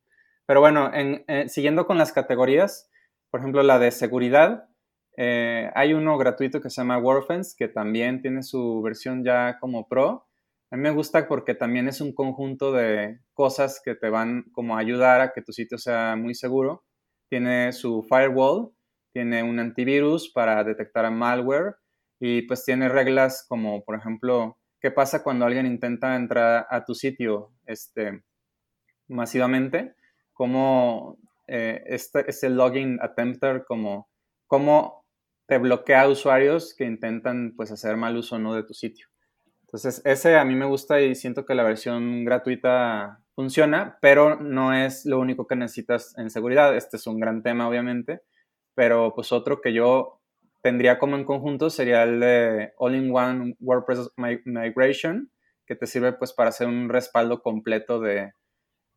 Pero 0.47 0.61
bueno, 0.61 0.95
en, 0.95 1.25
eh, 1.27 1.49
siguiendo 1.49 1.89
con 1.89 1.99
las 1.99 2.13
categorías, 2.13 2.89
por 3.33 3.41
ejemplo, 3.41 3.65
la 3.65 3.81
de 3.81 3.91
seguridad, 3.91 4.69
eh, 5.17 5.73
hay 5.75 5.93
uno 5.93 6.17
gratuito 6.19 6.61
que 6.61 6.71
se 6.71 6.83
llama 6.83 6.99
WordFence, 6.99 7.57
que 7.59 7.67
también 7.67 8.23
tiene 8.23 8.45
su 8.45 8.81
versión 8.81 9.25
ya 9.25 9.59
como 9.59 9.89
pro. 9.89 10.29
A 10.71 10.77
mí 10.77 10.83
me 10.83 10.91
gusta 10.93 11.27
porque 11.27 11.57
también 11.57 11.89
es 11.89 12.01
un 12.01 12.15
conjunto 12.15 12.71
de 12.71 13.19
cosas 13.35 13.83
que 13.85 13.97
te 13.97 14.09
van 14.09 14.45
como 14.53 14.77
a 14.77 14.81
ayudar 14.81 15.21
a 15.21 15.33
que 15.33 15.43
tu 15.43 15.53
sitio 15.53 15.79
sea 15.79 16.15
muy 16.15 16.37
seguro. 16.37 16.85
Tiene 17.29 17.73
su 17.73 18.05
firewall, 18.09 18.71
tiene 19.13 19.43
un 19.43 19.59
antivirus 19.59 20.31
para 20.33 20.63
detectar 20.63 21.11
malware, 21.11 21.75
y 22.19 22.43
pues 22.43 22.65
tiene 22.65 22.89
reglas 22.89 23.45
como, 23.49 23.85
por 23.85 23.97
ejemplo, 23.97 24.59
¿qué 24.81 24.91
pasa 24.91 25.23
cuando 25.23 25.45
alguien 25.45 25.67
intenta 25.67 26.17
entrar 26.17 26.67
a 26.71 26.85
tu 26.85 26.95
sitio 26.95 27.53
este, 27.67 28.23
masivamente? 29.09 29.95
¿Cómo 30.33 31.19
eh, 31.47 31.83
este, 31.87 32.29
este 32.31 32.51
login 32.51 32.99
attempter, 33.01 33.65
como, 33.67 34.09
cómo 34.47 35.05
te 35.47 35.59
bloquea 35.59 36.09
usuarios 36.09 36.75
que 36.75 36.85
intentan 36.85 37.55
pues 37.57 37.71
hacer 37.71 37.97
mal 37.97 38.17
uso 38.17 38.39
no 38.39 38.55
de 38.55 38.65
tu 38.65 38.75
sitio? 38.75 39.09
Entonces, 39.63 40.01
ese 40.05 40.37
a 40.37 40.45
mí 40.45 40.55
me 40.55 40.67
gusta 40.67 41.01
y 41.01 41.15
siento 41.15 41.45
que 41.45 41.55
la 41.55 41.65
versión 41.65 42.25
gratuita 42.25 43.21
funciona, 43.35 43.99
pero 44.01 44.37
no 44.37 44.73
es 44.73 45.05
lo 45.05 45.19
único 45.19 45.47
que 45.47 45.57
necesitas 45.57 46.17
en 46.17 46.31
seguridad. 46.31 46.75
Este 46.77 46.97
es 46.97 47.07
un 47.07 47.19
gran 47.19 47.43
tema, 47.43 47.69
obviamente, 47.69 48.23
pero 48.75 49.13
pues 49.15 49.33
otro 49.33 49.61
que 49.61 49.73
yo 49.73 50.16
tendría 50.67 50.99
como 50.99 51.15
en 51.15 51.25
conjunto 51.25 51.71
sería 51.71 52.03
el 52.03 52.19
de 52.19 52.73
All-in-One 52.77 53.55
WordPress 53.61 54.11
Migration, 54.17 55.31
que 55.65 55.77
te 55.77 55.87
sirve 55.87 56.13
pues 56.15 56.33
para 56.33 56.49
hacer 56.49 56.67
un 56.67 56.89
respaldo 56.89 57.41
completo 57.41 58.01
de, 58.01 58.33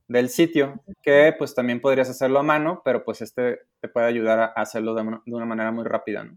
del 0.08 0.30
sitio, 0.30 0.82
que 1.04 1.32
pues 1.38 1.54
también 1.54 1.80
podrías 1.80 2.10
hacerlo 2.10 2.40
a 2.40 2.44
mano, 2.44 2.82
pero 2.84 3.06
pues 3.06 3.22
este 3.22 3.60
te 3.82 3.88
puede 3.88 4.08
ayudar 4.08 4.40
a 4.40 4.46
hacerlo 4.48 4.96
de, 4.96 5.20
una 5.28 5.46
manera 5.46 5.72
muy 5.72 5.84
rápida. 5.84 6.28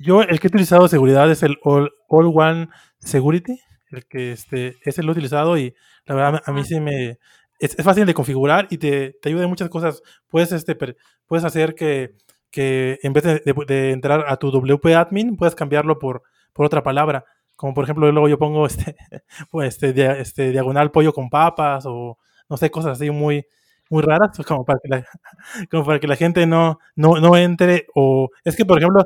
Yo 0.00 0.22
el 0.22 0.40
que 0.40 0.48
he 0.48 0.50
utilizado 0.50 0.82
de 0.82 0.88
seguridad 0.88 1.30
es 1.30 1.44
el 1.44 1.58
All, 1.62 1.92
One 2.08 2.68
Security, 2.98 3.60
el 3.92 4.06
que 4.06 4.32
este, 4.32 4.74
ese 4.82 5.04
lo 5.04 5.10
he 5.10 5.12
utilizado 5.12 5.56
y 5.56 5.72
la 6.04 6.16
verdad 6.16 6.42
a 6.44 6.50
mí 6.50 6.64
sí 6.64 6.80
me... 6.80 7.20
Es, 7.60 7.76
fácil 7.76 8.06
de 8.06 8.14
configurar 8.14 8.66
y 8.70 8.78
te, 8.78 9.12
te 9.22 9.28
ayuda 9.28 9.44
en 9.44 9.50
muchas 9.50 9.68
cosas. 9.68 10.02
Puedes, 10.26 10.50
este, 10.50 10.76
puedes 11.28 11.44
hacer 11.44 11.76
que 11.76 12.16
que 12.52 13.00
en 13.02 13.12
vez 13.14 13.24
de, 13.24 13.90
entrar 13.90 14.26
a 14.28 14.36
tu 14.36 14.50
WP 14.52 14.94
admin, 14.94 15.36
puedes 15.36 15.56
cambiarlo 15.56 15.98
por, 15.98 16.22
por 16.52 16.66
otra 16.66 16.82
palabra. 16.82 17.24
Como 17.56 17.74
por 17.74 17.84
ejemplo, 17.84 18.12
luego 18.12 18.28
yo 18.28 18.38
pongo 18.38 18.66
este, 18.66 18.94
pues 19.50 19.74
este, 19.74 20.20
este, 20.20 20.50
diagonal 20.50 20.92
pollo 20.92 21.12
con 21.12 21.30
papas 21.30 21.84
o 21.86 22.18
no 22.48 22.56
sé, 22.56 22.70
cosas 22.70 22.92
así 22.92 23.10
muy, 23.10 23.46
muy 23.88 24.02
raras, 24.02 24.30
pues, 24.36 24.46
como 24.46 24.64
para 24.64 24.78
que 24.80 24.88
la, 24.88 25.06
como 25.70 25.84
para 25.84 25.98
que 25.98 26.06
la 26.06 26.16
gente 26.16 26.46
no, 26.46 26.78
no, 26.94 27.18
no 27.18 27.36
entre. 27.36 27.86
O 27.94 28.28
es 28.44 28.54
que, 28.54 28.66
por 28.66 28.78
ejemplo, 28.78 29.04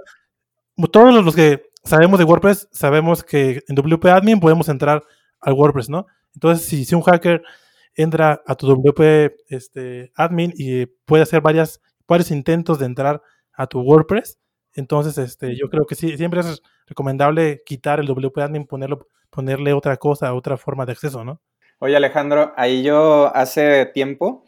todos 0.90 1.24
los 1.24 1.34
que 1.34 1.70
sabemos 1.84 2.18
de 2.18 2.24
WordPress, 2.24 2.68
sabemos 2.72 3.22
que 3.22 3.62
en 3.68 3.76
WP 3.76 4.06
admin 4.06 4.40
podemos 4.40 4.68
entrar 4.68 5.04
al 5.40 5.52
WordPress, 5.52 5.88
¿no? 5.88 6.06
Entonces, 6.34 6.66
si, 6.66 6.84
si 6.84 6.94
un 6.96 7.02
hacker 7.02 7.42
entra 7.94 8.42
a 8.44 8.56
tu 8.56 8.66
WP 8.66 9.36
este, 9.48 10.12
admin 10.16 10.52
y 10.56 10.86
puede 10.86 11.22
hacer 11.22 11.40
varias, 11.40 11.80
varios 12.08 12.30
intentos 12.32 12.78
de 12.80 12.86
entrar 12.86 13.22
a 13.56 13.66
tu 13.66 13.80
WordPress. 13.80 14.38
Entonces, 14.74 15.16
este, 15.18 15.56
yo 15.56 15.68
creo 15.70 15.86
que 15.86 15.94
sí, 15.94 16.16
siempre 16.16 16.40
es 16.40 16.62
recomendable 16.86 17.62
quitar 17.64 17.98
el 17.98 18.06
WP 18.06 18.38
admin, 18.38 18.66
ponerlo, 18.66 19.08
ponerle 19.30 19.72
otra 19.72 19.96
cosa, 19.96 20.34
otra 20.34 20.56
forma 20.56 20.84
de 20.84 20.92
acceso, 20.92 21.24
¿no? 21.24 21.40
Oye, 21.78 21.96
Alejandro, 21.96 22.52
ahí 22.56 22.82
yo 22.82 23.34
hace 23.34 23.86
tiempo 23.86 24.44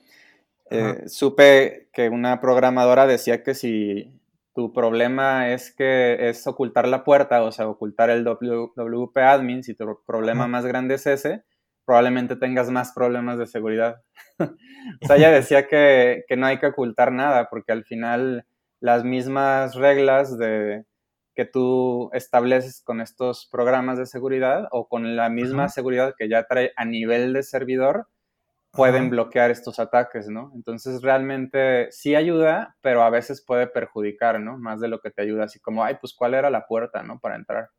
eh, 0.70 1.08
supe 1.08 1.88
que 1.92 2.08
una 2.08 2.40
programadora 2.40 3.06
decía 3.06 3.42
que 3.42 3.54
si 3.54 4.12
tu 4.54 4.72
problema 4.72 5.50
es 5.50 5.72
que 5.74 6.28
es 6.28 6.46
ocultar 6.46 6.88
la 6.88 7.04
puerta, 7.04 7.42
o 7.42 7.52
sea, 7.52 7.68
ocultar 7.68 8.10
el 8.10 8.24
WP 8.24 9.16
admin, 9.18 9.62
si 9.62 9.74
tu 9.74 10.00
problema 10.06 10.46
más 10.46 10.66
grande 10.66 10.96
es 10.96 11.06
ese, 11.06 11.44
probablemente 11.84 12.36
tengas 12.36 12.70
más 12.70 12.92
problemas 12.92 13.38
de 13.38 13.46
seguridad. 13.46 14.02
o 14.38 15.06
sea, 15.06 15.16
ella 15.16 15.30
decía 15.30 15.68
que, 15.68 16.24
que 16.28 16.36
no 16.36 16.46
hay 16.46 16.58
que 16.58 16.66
ocultar 16.66 17.12
nada, 17.12 17.48
porque 17.48 17.72
al 17.72 17.84
final 17.84 18.44
las 18.80 19.04
mismas 19.04 19.74
reglas 19.74 20.38
de 20.38 20.84
que 21.34 21.44
tú 21.44 22.10
estableces 22.12 22.82
con 22.82 23.00
estos 23.00 23.46
programas 23.46 23.96
de 23.96 24.06
seguridad 24.06 24.66
o 24.72 24.88
con 24.88 25.14
la 25.14 25.28
misma 25.28 25.68
seguridad 25.68 26.14
que 26.18 26.28
ya 26.28 26.48
trae 26.48 26.72
a 26.76 26.84
nivel 26.84 27.32
de 27.32 27.44
servidor, 27.44 28.08
pueden 28.72 29.08
bloquear 29.10 29.50
estos 29.50 29.78
ataques, 29.78 30.28
¿no? 30.28 30.52
Entonces 30.54 31.02
realmente 31.02 31.90
sí 31.90 32.14
ayuda, 32.14 32.76
pero 32.80 33.02
a 33.02 33.10
veces 33.10 33.40
puede 33.40 33.66
perjudicar, 33.66 34.40
¿no? 34.40 34.58
Más 34.58 34.80
de 34.80 34.88
lo 34.88 35.00
que 35.00 35.10
te 35.10 35.22
ayuda, 35.22 35.44
así 35.44 35.60
como, 35.60 35.84
ay, 35.84 35.96
pues 36.00 36.12
cuál 36.12 36.34
era 36.34 36.50
la 36.50 36.66
puerta, 36.66 37.02
¿no? 37.02 37.18
Para 37.18 37.36
entrar. 37.36 37.70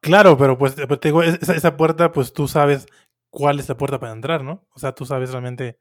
Claro, 0.00 0.38
pero 0.38 0.56
pues, 0.56 0.74
pues 0.86 1.00
te 1.00 1.08
digo, 1.08 1.22
esa, 1.22 1.54
esa, 1.54 1.76
puerta, 1.76 2.12
pues 2.12 2.32
tú 2.32 2.48
sabes 2.48 2.86
cuál 3.30 3.58
es 3.58 3.68
la 3.68 3.76
puerta 3.76 3.98
para 3.98 4.12
entrar, 4.12 4.44
¿no? 4.44 4.66
O 4.72 4.78
sea, 4.78 4.92
tú 4.92 5.04
sabes 5.04 5.30
realmente 5.32 5.78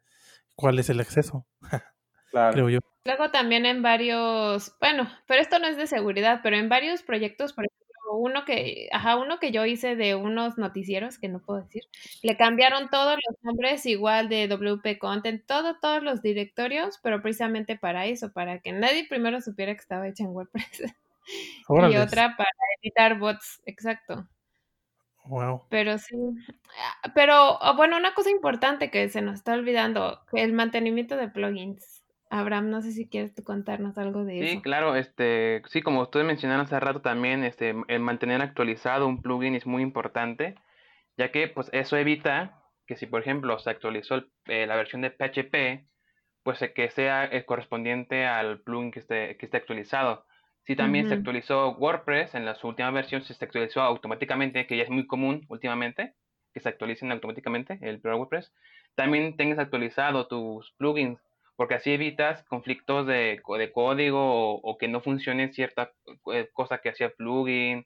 cuál 0.55 0.79
es 0.79 0.89
el 0.89 0.99
acceso. 0.99 1.45
creo 2.31 2.69
yo. 2.69 2.79
Luego 3.05 3.31
también 3.31 3.65
en 3.65 3.81
varios, 3.81 4.75
bueno, 4.81 5.09
pero 5.27 5.41
esto 5.41 5.59
no 5.59 5.67
es 5.67 5.77
de 5.77 5.87
seguridad, 5.87 6.41
pero 6.43 6.57
en 6.57 6.67
varios 6.67 7.03
proyectos, 7.03 7.53
por 7.53 7.65
ejemplo, 7.65 8.17
uno 8.17 8.45
que, 8.45 8.89
ajá, 8.91 9.15
uno 9.17 9.39
que 9.39 9.51
yo 9.51 9.65
hice 9.65 9.95
de 9.95 10.15
unos 10.15 10.57
noticieros, 10.57 11.17
que 11.17 11.29
no 11.29 11.39
puedo 11.39 11.61
decir, 11.61 11.83
le 12.21 12.37
cambiaron 12.37 12.89
todos 12.89 13.17
los 13.25 13.43
nombres 13.43 13.85
igual 13.85 14.29
de 14.29 14.47
WP 14.47 14.97
Content, 14.99 15.45
todo, 15.45 15.77
todos 15.79 16.03
los 16.03 16.21
directorios, 16.21 16.99
pero 17.01 17.21
precisamente 17.21 17.77
para 17.77 18.05
eso, 18.05 18.31
para 18.31 18.59
que 18.59 18.71
nadie 18.71 19.07
primero 19.07 19.41
supiera 19.41 19.73
que 19.73 19.81
estaba 19.81 20.07
hecha 20.07 20.23
en 20.23 20.29
WordPress. 20.29 20.83
y 21.69 21.97
otra 21.97 22.35
para 22.37 22.49
editar 22.81 23.17
bots, 23.17 23.61
exacto. 23.65 24.27
Wow. 25.25 25.63
Pero 25.69 25.97
sí, 25.97 26.15
ah, 26.79 27.11
pero 27.13 27.61
ah, 27.61 27.73
bueno, 27.73 27.97
una 27.97 28.13
cosa 28.13 28.29
importante 28.29 28.89
que 28.89 29.09
se 29.09 29.21
nos 29.21 29.35
está 29.35 29.53
olvidando, 29.53 30.21
el 30.33 30.53
mantenimiento 30.53 31.17
de 31.17 31.27
plugins. 31.27 31.96
Abraham, 32.29 32.69
no 32.69 32.81
sé 32.81 32.91
si 32.91 33.07
quieres 33.07 33.33
tú 33.33 33.43
contarnos 33.43 33.97
algo 33.97 34.25
de 34.25 34.39
eso. 34.39 34.51
Sí, 34.53 34.61
claro, 34.61 34.95
este, 34.95 35.61
sí, 35.67 35.81
como 35.81 36.01
ustedes 36.01 36.25
mencionaron 36.25 36.65
hace 36.65 36.79
rato 36.79 37.01
también, 37.01 37.43
este, 37.43 37.75
el 37.87 37.99
mantener 37.99 38.41
actualizado 38.41 39.07
un 39.07 39.21
plugin 39.21 39.55
es 39.55 39.65
muy 39.65 39.81
importante, 39.81 40.55
ya 41.17 41.31
que 41.31 41.47
pues 41.47 41.69
eso 41.73 41.97
evita 41.97 42.61
que 42.85 42.95
si 42.95 43.05
por 43.05 43.21
ejemplo 43.21 43.59
se 43.59 43.69
actualizó 43.69 44.23
eh, 44.45 44.65
la 44.65 44.75
versión 44.75 45.01
de 45.01 45.11
PHP, 45.11 45.87
pues 46.43 46.61
eh, 46.61 46.73
que 46.73 46.89
sea 46.89 47.25
el 47.25 47.45
correspondiente 47.45 48.25
al 48.25 48.61
plugin 48.61 48.91
que 48.91 48.99
esté, 48.99 49.37
que 49.37 49.45
esté 49.45 49.57
actualizado. 49.57 50.25
Si 50.65 50.75
también 50.75 51.07
se 51.07 51.13
actualizó 51.13 51.77
WordPress 51.77 52.35
en 52.35 52.43
la 52.43 52.55
su 52.55 52.67
última 52.67 52.91
versión, 52.91 53.23
se 53.23 53.33
actualizó 53.43 53.81
automáticamente, 53.81 54.67
que 54.67 54.75
ya 54.75 54.83
es 54.83 54.89
muy 54.89 55.07
común 55.07 55.45
últimamente, 55.47 56.13
que 56.53 56.59
se 56.59 56.67
actualicen 56.67 57.11
automáticamente 57.11 57.79
el 57.81 58.01
WordPress, 58.03 58.53
también 58.95 59.37
tengas 59.37 59.59
actualizado 59.59 60.27
tus 60.27 60.73
plugins 60.73 61.21
porque 61.57 61.73
así 61.73 61.91
evitas 61.91 62.43
conflictos 62.43 63.07
de, 63.07 63.41
de 63.57 63.71
código 63.71 64.61
o, 64.61 64.77
que 64.77 64.87
no 64.87 65.01
funcione 65.01 65.51
cierta 65.51 65.91
cosa 66.53 66.77
que 66.77 66.89
hacía 66.89 67.09
plugin, 67.09 67.85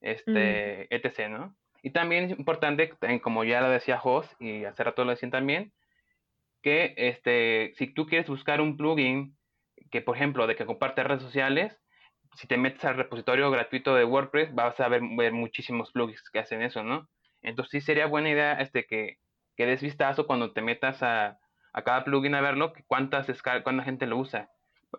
este, 0.00 0.88
mm. 0.90 0.94
etc., 0.94 1.28
¿no? 1.28 1.54
Y 1.82 1.90
también 1.90 2.24
es 2.24 2.30
importante, 2.30 2.94
como 3.22 3.44
ya 3.44 3.60
lo 3.60 3.68
decía 3.68 3.98
Jos, 3.98 4.26
y 4.40 4.64
hace 4.64 4.82
rato 4.82 5.04
lo 5.04 5.10
decían 5.10 5.30
también, 5.30 5.74
que 6.62 6.94
este, 6.96 7.74
si 7.76 7.88
tú 7.88 8.06
quieres 8.06 8.26
buscar 8.26 8.62
un 8.62 8.78
plugin 8.78 9.36
que, 9.90 10.00
por 10.00 10.16
ejemplo, 10.16 10.46
de 10.46 10.56
que 10.56 10.64
comparte 10.64 11.04
redes 11.04 11.22
sociales, 11.22 11.78
si 12.36 12.46
te 12.46 12.56
metes 12.56 12.86
al 12.86 12.96
repositorio 12.96 13.50
gratuito 13.50 13.94
de 13.94 14.06
WordPress, 14.06 14.54
vas 14.54 14.80
a 14.80 14.88
ver, 14.88 15.02
ver 15.14 15.32
muchísimos 15.34 15.92
plugins 15.92 16.30
que 16.30 16.38
hacen 16.38 16.62
eso, 16.62 16.82
¿no? 16.82 17.06
Entonces 17.42 17.70
sí 17.70 17.80
sería 17.82 18.06
buena 18.06 18.30
idea 18.30 18.54
este, 18.54 18.86
que, 18.86 19.18
que 19.54 19.66
des 19.66 19.82
vistazo 19.82 20.26
cuando 20.26 20.54
te 20.54 20.62
metas 20.62 21.02
a, 21.02 21.38
a 21.74 21.82
cada 21.82 22.04
plugin 22.04 22.34
a 22.34 22.40
verlo, 22.40 22.72
cuántas 22.86 23.26
cuánta 23.42 23.82
gente 23.82 24.06
lo 24.06 24.16
usa 24.16 24.48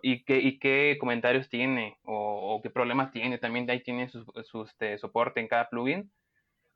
y 0.02 0.22
qué, 0.24 0.38
y 0.38 0.58
qué 0.58 0.96
comentarios 1.00 1.48
tiene 1.48 1.98
o, 2.04 2.60
qué 2.62 2.70
problemas 2.70 3.10
tiene. 3.10 3.38
También 3.38 3.68
ahí 3.70 3.82
tiene 3.82 4.08
su, 4.08 4.62
este, 4.62 4.98
soporte 4.98 5.40
en 5.40 5.48
cada 5.48 5.68
plugin 5.68 6.10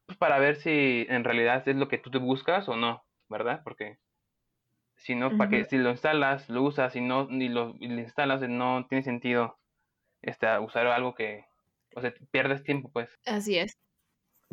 pues 0.06 0.18
para 0.18 0.40
ver 0.40 0.56
si 0.56 1.06
en 1.08 1.22
realidad 1.22 1.62
es 1.68 1.76
lo 1.76 1.86
que 1.86 1.98
tú 1.98 2.10
te 2.10 2.18
buscas 2.18 2.68
o 2.68 2.74
no, 2.74 3.04
¿verdad? 3.28 3.60
Porque 3.62 3.98
si 4.96 5.14
no, 5.14 5.36
para 5.38 5.48
que 5.48 5.64
si 5.66 5.78
lo 5.78 5.90
instalas, 5.90 6.48
lo 6.48 6.64
usas 6.64 6.96
y 6.96 7.00
no 7.00 7.28
ni 7.30 7.48
lo, 7.48 7.76
instalas, 7.78 8.40
no 8.40 8.86
tiene 8.88 9.04
sentido 9.04 9.56
este, 10.20 10.58
usar 10.58 10.88
algo 10.88 11.14
que, 11.14 11.44
o 11.94 12.00
sea, 12.00 12.12
pierdes 12.32 12.64
tiempo, 12.64 12.90
pues. 12.92 13.08
Así 13.24 13.56
es. 13.56 13.78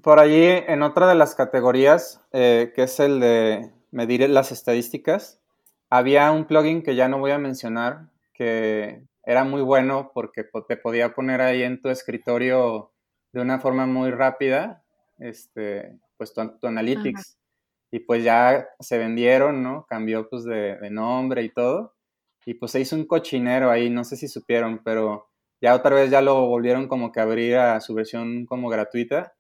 Por 0.04 0.20
allí, 0.20 0.46
en 0.46 0.84
otra 0.84 1.08
de 1.08 1.16
las 1.16 1.34
categorías, 1.34 2.22
eh, 2.34 2.72
que 2.76 2.84
es 2.84 3.00
el 3.00 3.20
de 3.20 3.72
medir 3.98 4.30
las 4.30 4.52
estadísticas, 4.52 5.42
había 5.90 6.32
un 6.32 6.46
plugin 6.46 6.84
que 6.84 6.96
ya 6.96 7.08
no 7.08 7.18
voy 7.18 7.32
a 7.32 7.40
mencionar, 7.40 8.12
que 8.32 9.02
era 9.24 9.44
muy 9.44 9.64
bueno 9.64 10.12
porque 10.14 10.44
te 10.68 10.78
podía 10.78 11.16
poner 11.16 11.42
ahí 11.42 11.64
en 11.64 11.82
tu 11.82 11.90
escritorio 11.90 12.92
de 13.34 13.42
una 13.42 13.60
forma 13.60 13.88
muy 13.88 14.12
rápida, 14.12 14.84
este, 15.18 15.98
pues 16.16 16.32
tu, 16.32 16.68
analytics. 16.68 17.40
Y 17.90 18.00
pues 18.02 18.24
ya 18.24 18.68
se 18.80 19.00
vendieron, 19.00 19.64
¿no? 19.64 19.88
Cambió 19.90 20.30
pues 20.30 20.44
de, 20.44 20.78
de, 20.78 20.92
nombre 20.92 21.42
y 21.42 21.50
todo. 21.50 21.96
Y 22.46 22.54
pues 22.54 22.74
se 22.74 22.80
hizo 22.80 22.96
un 22.96 23.08
cochinero 23.08 23.72
ahí, 23.72 23.90
no 23.90 24.04
sé 24.04 24.16
si 24.16 24.28
supieron, 24.28 24.84
pero 24.84 25.28
ya 25.60 25.74
otra 25.74 25.96
vez 25.96 26.12
ya 26.12 26.22
lo 26.22 26.46
volvieron 26.46 26.88
como 26.88 27.12
que 27.12 27.20
abrir 27.20 27.56
a 27.56 27.82
su 27.82 27.96
versión 27.96 28.46
como 28.46 28.70
gratuita. 28.70 29.34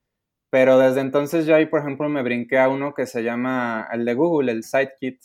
Pero 0.50 0.80
desde 0.80 1.02
entonces 1.02 1.46
yo 1.46 1.56
ahí, 1.56 1.66
por 1.66 1.82
ejemplo, 1.82 2.08
me 2.10 2.24
brinqué 2.24 2.58
a 2.58 2.70
uno 2.70 2.94
que 2.94 3.06
se 3.06 3.24
llama 3.24 3.88
el 3.92 4.06
de 4.06 4.14
Google, 4.14 4.52
el 4.52 4.64
SiteKit. 4.64 5.22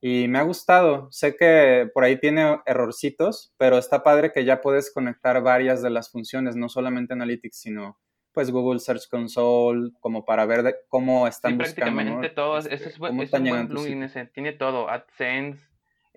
Y 0.00 0.28
me 0.28 0.38
ha 0.38 0.42
gustado. 0.42 1.08
Sé 1.10 1.34
que 1.36 1.90
por 1.92 2.04
ahí 2.04 2.18
tiene 2.18 2.60
errorcitos, 2.66 3.54
pero 3.56 3.78
está 3.78 4.02
padre 4.02 4.32
que 4.32 4.44
ya 4.44 4.60
puedes 4.60 4.92
conectar 4.92 5.42
varias 5.42 5.82
de 5.82 5.90
las 5.90 6.10
funciones, 6.10 6.56
no 6.56 6.68
solamente 6.68 7.14
Analytics, 7.14 7.58
sino 7.58 7.98
pues 8.34 8.50
Google 8.50 8.80
Search 8.80 9.08
Console, 9.08 9.92
como 10.00 10.24
para 10.24 10.44
ver 10.44 10.84
cómo 10.88 11.26
están 11.26 11.52
sí, 11.52 11.58
prácticamente 11.58 12.28
todo. 12.30 12.58
Este, 12.58 12.74
es, 12.74 12.86
es 12.86 12.98
un 12.98 13.44
buen 13.44 13.68
plugin 13.68 14.02
ese. 14.02 14.26
Tiene 14.26 14.52
todo. 14.52 14.90
AdSense, 14.90 15.64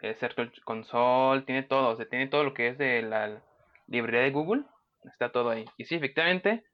eh, 0.01 0.15
Search 0.19 0.61
Console, 0.65 1.43
tiene 1.43 1.63
todo. 1.63 1.89
O 1.89 1.95
sea, 1.95 2.09
tiene 2.09 2.27
todo 2.27 2.43
lo 2.43 2.53
que 2.53 2.69
es 2.69 2.77
de 2.77 3.03
la 3.03 3.41
librería 3.87 4.21
de 4.21 4.31
Google. 4.31 4.63
Está 5.05 5.31
todo 5.31 5.51
ahí. 5.51 5.65
Y 5.77 5.85
sí, 5.85 5.95
efectivamente, 5.95 6.65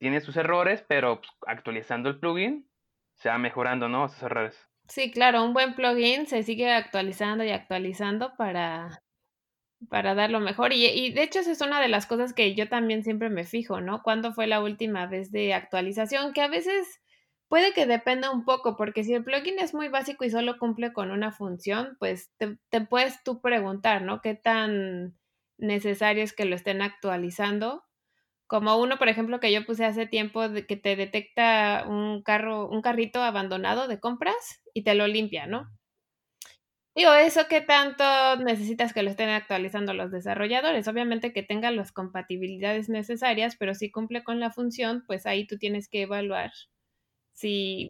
tiene 0.00 0.20
sus 0.20 0.36
errores, 0.36 0.82
pero 0.88 1.20
pues, 1.20 1.30
actualizando 1.46 2.08
el 2.08 2.18
plugin 2.18 2.68
se 3.14 3.28
va 3.28 3.38
mejorando, 3.38 3.88
¿no? 3.88 4.06
Esos 4.06 4.22
errores. 4.22 4.68
Sí, 4.88 5.12
claro, 5.12 5.44
un 5.44 5.52
buen 5.52 5.74
plugin 5.74 6.26
se 6.26 6.42
sigue 6.42 6.72
actualizando 6.72 7.44
y 7.44 7.50
actualizando 7.50 8.32
para, 8.36 9.02
para 9.88 10.14
dar 10.14 10.30
lo 10.30 10.40
mejor. 10.40 10.72
Y, 10.72 11.12
de 11.12 11.22
hecho, 11.22 11.40
esa 11.40 11.52
es 11.52 11.60
una 11.60 11.80
de 11.80 11.88
las 11.88 12.06
cosas 12.06 12.32
que 12.32 12.54
yo 12.54 12.68
también 12.68 13.04
siempre 13.04 13.28
me 13.28 13.44
fijo, 13.44 13.80
¿no? 13.82 14.02
¿Cuándo 14.02 14.32
fue 14.32 14.46
la 14.46 14.62
última 14.62 15.06
vez 15.06 15.30
de 15.30 15.52
actualización? 15.52 16.32
Que 16.32 16.40
a 16.40 16.48
veces 16.48 17.00
puede 17.48 17.74
que 17.74 17.84
dependa 17.84 18.30
un 18.30 18.44
poco, 18.46 18.76
porque 18.76 19.04
si 19.04 19.12
el 19.12 19.22
plugin 19.22 19.58
es 19.58 19.74
muy 19.74 19.88
básico 19.88 20.24
y 20.24 20.30
solo 20.30 20.58
cumple 20.58 20.94
con 20.94 21.10
una 21.10 21.30
función, 21.30 21.96
pues 22.00 22.32
te, 22.38 22.58
te 22.70 22.80
puedes 22.80 23.22
tú 23.22 23.42
preguntar, 23.42 24.00
¿no? 24.02 24.22
¿Qué 24.22 24.34
tan 24.34 25.18
necesario 25.58 26.24
es 26.24 26.32
que 26.32 26.46
lo 26.46 26.56
estén 26.56 26.80
actualizando? 26.80 27.84
Como 28.50 28.76
uno, 28.78 28.98
por 28.98 29.08
ejemplo, 29.08 29.38
que 29.38 29.52
yo 29.52 29.64
puse 29.64 29.84
hace 29.84 30.06
tiempo 30.06 30.42
que 30.66 30.76
te 30.76 30.96
detecta 30.96 31.84
un 31.86 32.20
carro, 32.24 32.68
un 32.68 32.82
carrito 32.82 33.22
abandonado 33.22 33.86
de 33.86 34.00
compras 34.00 34.34
y 34.74 34.82
te 34.82 34.94
lo 34.94 35.06
limpia, 35.06 35.46
¿no? 35.46 35.70
Digo, 36.96 37.12
eso 37.14 37.42
que 37.48 37.60
tanto 37.60 38.04
necesitas 38.42 38.92
que 38.92 39.04
lo 39.04 39.10
estén 39.10 39.28
actualizando 39.28 39.94
los 39.94 40.10
desarrolladores. 40.10 40.88
Obviamente 40.88 41.32
que 41.32 41.44
tenga 41.44 41.70
las 41.70 41.92
compatibilidades 41.92 42.88
necesarias, 42.88 43.54
pero 43.56 43.72
si 43.76 43.92
cumple 43.92 44.24
con 44.24 44.40
la 44.40 44.50
función, 44.50 45.04
pues 45.06 45.26
ahí 45.26 45.46
tú 45.46 45.56
tienes 45.56 45.88
que 45.88 46.02
evaluar 46.02 46.50
si. 47.32 47.88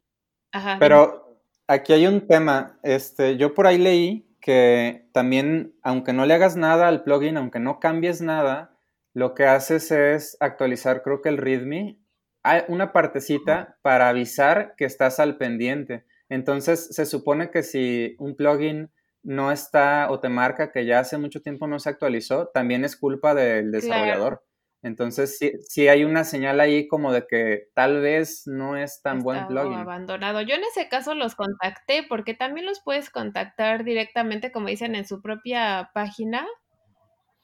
Ajá. 0.51 0.77
Pero 0.79 1.41
aquí 1.65 1.93
hay 1.93 2.05
un 2.05 2.27
tema. 2.27 2.77
Este, 2.83 3.35
yo 3.35 3.55
por 3.55 3.65
ahí 3.65 3.79
leí 3.79 4.27
que 4.39 5.09
también, 5.11 5.73
aunque 5.81 6.13
no 6.13 6.27
le 6.27 6.35
hagas 6.35 6.55
nada 6.55 6.87
al 6.87 7.03
plugin, 7.03 7.37
aunque 7.37 7.59
no 7.59 7.79
cambies 7.79 8.21
nada, 8.21 8.70
lo 9.13 9.33
que 9.35 9.45
haces 9.45 9.91
es 9.91 10.37
actualizar, 10.39 11.03
creo 11.03 11.21
que 11.21 11.29
el 11.29 11.37
README, 11.37 11.99
hay 12.43 12.63
una 12.67 12.91
partecita 12.91 13.77
para 13.81 14.09
avisar 14.09 14.73
que 14.77 14.85
estás 14.85 15.19
al 15.19 15.37
pendiente. 15.37 16.05
Entonces, 16.29 16.87
se 16.95 17.05
supone 17.05 17.51
que 17.51 17.61
si 17.61 18.15
un 18.19 18.35
plugin 18.35 18.89
no 19.23 19.51
está 19.51 20.09
o 20.09 20.19
te 20.19 20.29
marca 20.29 20.71
que 20.71 20.85
ya 20.85 20.99
hace 20.99 21.17
mucho 21.17 21.41
tiempo 21.41 21.67
no 21.67 21.77
se 21.77 21.89
actualizó, 21.89 22.47
también 22.47 22.83
es 22.83 22.95
culpa 22.95 23.35
del 23.35 23.71
desarrollador. 23.71 24.43
Entonces, 24.83 25.37
sí, 25.67 25.87
hay 25.87 26.03
una 26.03 26.23
señal 26.23 26.59
ahí 26.59 26.87
como 26.87 27.13
de 27.13 27.27
que 27.27 27.67
tal 27.75 28.01
vez 28.01 28.47
no 28.47 28.77
es 28.77 29.01
tan 29.03 29.19
buen 29.19 29.45
plugin. 29.45 29.73
abandonado. 29.73 30.41
Yo 30.41 30.55
en 30.55 30.63
ese 30.63 30.89
caso 30.89 31.13
los 31.13 31.35
contacté 31.35 32.03
porque 32.09 32.33
también 32.33 32.65
los 32.65 32.81
puedes 32.83 33.11
contactar 33.11 33.83
directamente, 33.83 34.51
como 34.51 34.67
dicen, 34.67 34.95
en 34.95 35.05
su 35.05 35.21
propia 35.21 35.91
página 35.93 36.47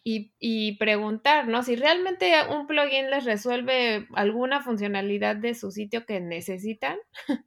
y, 0.03 0.77
preguntar, 0.77 1.47
¿no? 1.47 1.63
Si 1.63 1.75
realmente 1.75 2.33
un 2.49 2.65
plugin 2.65 3.09
les 3.09 3.25
resuelve 3.25 4.07
alguna 4.13 4.61
funcionalidad 4.61 5.35
de 5.35 5.53
su 5.53 5.71
sitio 5.71 6.05
que 6.05 6.21
necesitan, 6.21 6.97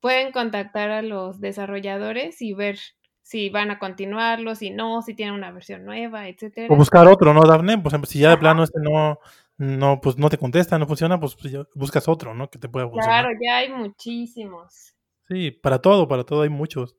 pueden 0.00 0.30
contactar 0.30 0.90
a 0.90 1.02
los 1.02 1.40
desarrolladores 1.40 2.40
y 2.42 2.54
ver 2.54 2.78
si 3.22 3.48
van 3.50 3.70
a 3.70 3.78
continuarlo, 3.78 4.54
si 4.54 4.70
no, 4.70 5.02
si 5.02 5.14
tienen 5.14 5.34
una 5.34 5.50
versión 5.50 5.84
nueva, 5.84 6.28
etcétera. 6.28 6.68
O 6.70 6.76
buscar 6.76 7.08
otro, 7.08 7.34
¿no, 7.34 7.42
Daphne? 7.42 7.78
Pues 7.78 7.94
si 8.08 8.20
ya 8.20 8.30
de 8.30 8.38
plano 8.38 8.62
este 8.62 8.80
no, 8.80 9.18
no, 9.56 10.00
pues 10.00 10.16
no 10.16 10.30
te 10.30 10.38
contesta, 10.38 10.78
no 10.78 10.86
funciona, 10.86 11.18
pues, 11.18 11.36
pues 11.36 11.54
buscas 11.74 12.08
otro, 12.08 12.34
¿no? 12.34 12.48
Que 12.48 12.58
te 12.58 12.68
pueda 12.68 12.88
funcionar. 12.88 13.24
Claro, 13.24 13.38
ya 13.44 13.58
hay 13.58 13.68
muchísimos. 13.72 14.94
Sí, 15.28 15.50
para 15.50 15.80
todo, 15.80 16.08
para 16.08 16.24
todo 16.24 16.42
hay 16.42 16.48
muchos. 16.48 16.96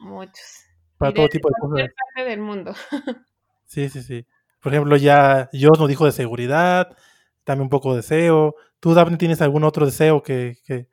Muchos. 0.00 0.64
Para 0.96 1.12
todo 1.12 1.28
tipo 1.28 1.48
de 1.48 1.54
cosas. 1.60 1.88
parte 2.14 2.30
del 2.30 2.40
mundo. 2.40 2.74
sí, 3.74 3.88
sí, 3.88 4.02
sí. 4.02 4.26
Por 4.60 4.72
ejemplo, 4.72 4.96
ya 4.96 5.50
Dios 5.52 5.78
nos 5.78 5.88
dijo 5.88 6.06
de 6.06 6.12
seguridad, 6.12 6.96
también 7.44 7.64
un 7.64 7.68
poco 7.70 7.94
de 7.94 8.02
SEO. 8.02 8.54
¿Tú, 8.80 8.94
Daphne, 8.94 9.18
tienes 9.18 9.42
algún 9.42 9.64
otro 9.64 9.84
deseo 9.84 10.22
que, 10.22 10.56
que, 10.64 10.88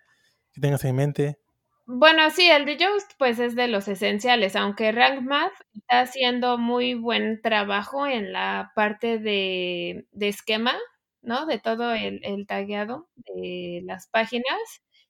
tengas 0.59 0.83
en 0.83 0.95
mente? 0.95 1.39
Bueno, 1.85 2.29
sí, 2.31 2.49
el 2.49 2.65
de 2.65 2.77
Yoast 2.77 3.13
pues 3.17 3.39
es 3.39 3.55
de 3.55 3.67
los 3.67 3.87
esenciales, 3.87 4.55
aunque 4.55 4.91
Rank 4.91 5.21
Math 5.21 5.53
está 5.73 6.01
haciendo 6.01 6.57
muy 6.57 6.93
buen 6.93 7.41
trabajo 7.41 8.07
en 8.07 8.33
la 8.33 8.71
parte 8.75 9.19
de, 9.19 10.05
de 10.11 10.27
esquema, 10.27 10.73
¿no? 11.21 11.45
De 11.45 11.59
todo 11.59 11.93
el, 11.93 12.21
el 12.23 12.47
tagueado 12.47 13.09
de 13.15 13.81
las 13.85 14.07
páginas, 14.07 14.59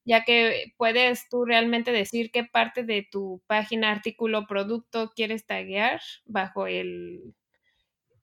ya 0.06 0.24
que 0.24 0.74
puedes 0.78 1.30
tú 1.30 1.46
realmente 1.46 1.92
decir 1.92 2.32
qué 2.32 2.44
parte 2.44 2.84
de 2.84 3.08
tu 3.12 3.42
página, 3.48 3.92
artículo, 3.92 4.48
producto 4.48 5.12
quieres 5.16 5.46
taguear 5.46 6.02
bajo 6.26 6.68
el, 6.68 7.34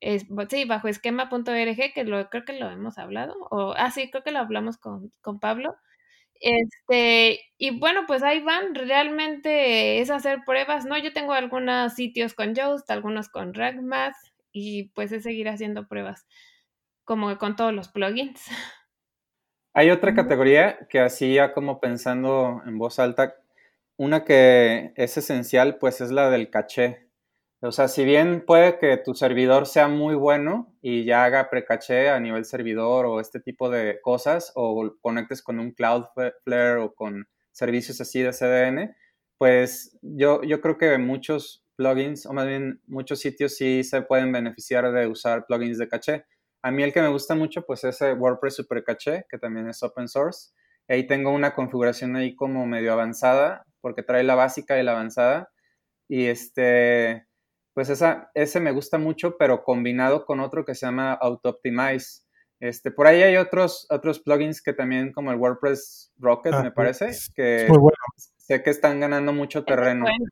es, 0.01 0.27
sí, 0.49 0.65
bajo 0.65 0.89
esquema.org, 0.89 1.93
que 1.95 2.05
lo, 2.05 2.29
creo 2.31 2.45
que 2.45 2.59
lo 2.59 2.71
hemos 2.71 2.99
hablado, 2.99 3.35
o, 3.51 3.75
ah, 3.77 3.91
sí, 3.91 4.11
creo 4.11 4.23
que 4.23 4.33
lo 4.33 4.39
hablamos 4.39 4.79
con, 4.79 5.13
con 5.21 5.41
Pablo. 5.41 5.77
Este, 6.41 7.41
y 7.59 7.79
bueno, 7.79 8.05
pues 8.07 8.23
ahí 8.23 8.41
van, 8.41 8.75
realmente 8.75 10.01
es 10.01 10.11
hacer 10.11 10.41
pruebas, 10.47 10.85
¿no? 10.85 10.97
Yo 10.99 11.13
tengo 11.13 11.33
algunos 11.33 11.95
sitios 11.95 12.35
con 12.35 12.55
Yoast, 12.55 12.89
algunos 12.91 13.29
con 13.29 13.55
RagMath, 13.55 14.15
y 14.53 14.91
pues 14.91 15.13
es 15.13 15.25
seguir 15.25 15.49
haciendo 15.49 15.89
pruebas, 15.89 16.27
como 17.05 17.37
con 17.39 17.57
todos 17.57 17.73
los 17.73 17.89
plugins. 17.89 18.47
Hay 19.75 19.91
otra 19.91 20.15
categoría 20.15 20.87
que 20.89 21.01
hacía 21.01 21.53
como 21.53 21.81
pensando 21.81 22.63
en 22.67 22.79
voz 22.79 22.99
alta, 22.99 23.37
una 23.97 24.25
que 24.25 24.93
es 24.97 25.17
esencial, 25.17 25.79
pues 25.79 26.01
es 26.01 26.11
la 26.11 26.31
del 26.31 26.51
caché. 26.51 27.08
O 27.61 27.73
sea, 27.73 27.89
si 27.89 28.05
bien 28.05 28.45
puede 28.47 28.79
que 28.79 28.97
tu 28.99 29.15
servidor 29.15 29.67
sea 29.67 29.89
muy 29.89 30.15
bueno 30.15 30.73
y 30.81 31.05
ya 31.05 31.25
haga 31.25 31.51
precaché 31.51 32.09
a 32.09 32.21
nivel 32.21 32.45
servidor 32.45 33.07
o 33.07 33.21
este 33.21 33.41
tipo 33.41 33.69
de 33.69 34.01
cosas, 34.01 34.53
o 34.55 34.95
conectes 35.01 35.43
con 35.43 35.59
un 35.59 35.73
Cloudflare 35.73 36.77
o 36.79 36.95
con 36.95 37.27
servicios 37.51 38.01
así 38.01 38.23
de 38.23 38.33
CDN, 38.33 38.95
pues 39.39 39.99
yo, 40.03 40.43
yo 40.45 40.61
creo 40.61 40.79
que 40.79 40.97
muchos 40.99 41.65
plugins, 41.77 42.27
o 42.27 42.33
más 42.33 42.47
bien 42.47 42.81
muchos 42.87 43.21
sitios 43.21 43.57
sí 43.57 43.83
se 43.83 44.03
pueden 44.03 44.31
beneficiar 44.33 44.93
de 44.93 45.07
usar 45.09 45.47
plugins 45.47 45.79
de 45.79 45.89
caché. 45.89 46.27
A 46.63 46.71
mí 46.71 46.83
el 46.83 46.93
que 46.93 47.03
me 47.03 47.09
gusta 47.09 47.35
mucho, 47.35 47.65
pues 47.67 47.85
es 47.85 48.01
WordPress 48.01 48.57
Super 48.57 48.83
Caché, 48.85 49.27
que 49.31 49.39
también 49.39 49.69
es 49.69 49.83
open 49.83 50.09
source. 50.09 50.51
Ahí 50.89 51.07
tengo 51.07 51.31
una 51.31 51.55
configuración 51.55 52.17
ahí 52.17 52.35
como 52.35 52.67
medio 52.67 52.93
avanzada, 52.93 53.65
porque 53.81 54.03
trae 54.03 54.25
la 54.25 54.35
básica 54.35 54.79
y 54.79 54.83
la 54.83 54.93
avanzada. 54.93 55.51
Y 56.09 56.27
este, 56.27 57.28
pues 57.79 57.91
esa, 57.91 58.29
ese 58.35 58.59
me 58.59 58.73
gusta 58.73 58.99
mucho, 58.99 59.37
pero 59.39 59.63
combinado 59.63 60.25
con 60.25 60.41
otro 60.41 60.65
que 60.65 60.75
se 60.75 60.85
llama 60.85 61.13
Auto-Optimize. 61.13 62.25
Este, 62.59 62.91
por 62.91 63.07
ahí 63.07 63.23
hay 63.23 63.37
otros, 63.37 63.87
otros 63.89 64.19
plugins 64.19 64.61
que 64.61 64.73
también, 64.73 65.13
como 65.13 65.31
el 65.31 65.39
WordPress 65.39 66.13
Rocket, 66.17 66.55
Ah, 66.55 66.65
me 66.65 66.73
parece, 66.73 67.13
que 67.37 67.67
muy 67.69 67.79
bueno. 67.79 67.95
sé 68.37 68.65
que 68.65 68.71
están 68.71 68.99
ganando 68.99 69.33
mucho 69.33 69.65
terreno. 69.65 70.07
Bueno, 70.07 70.25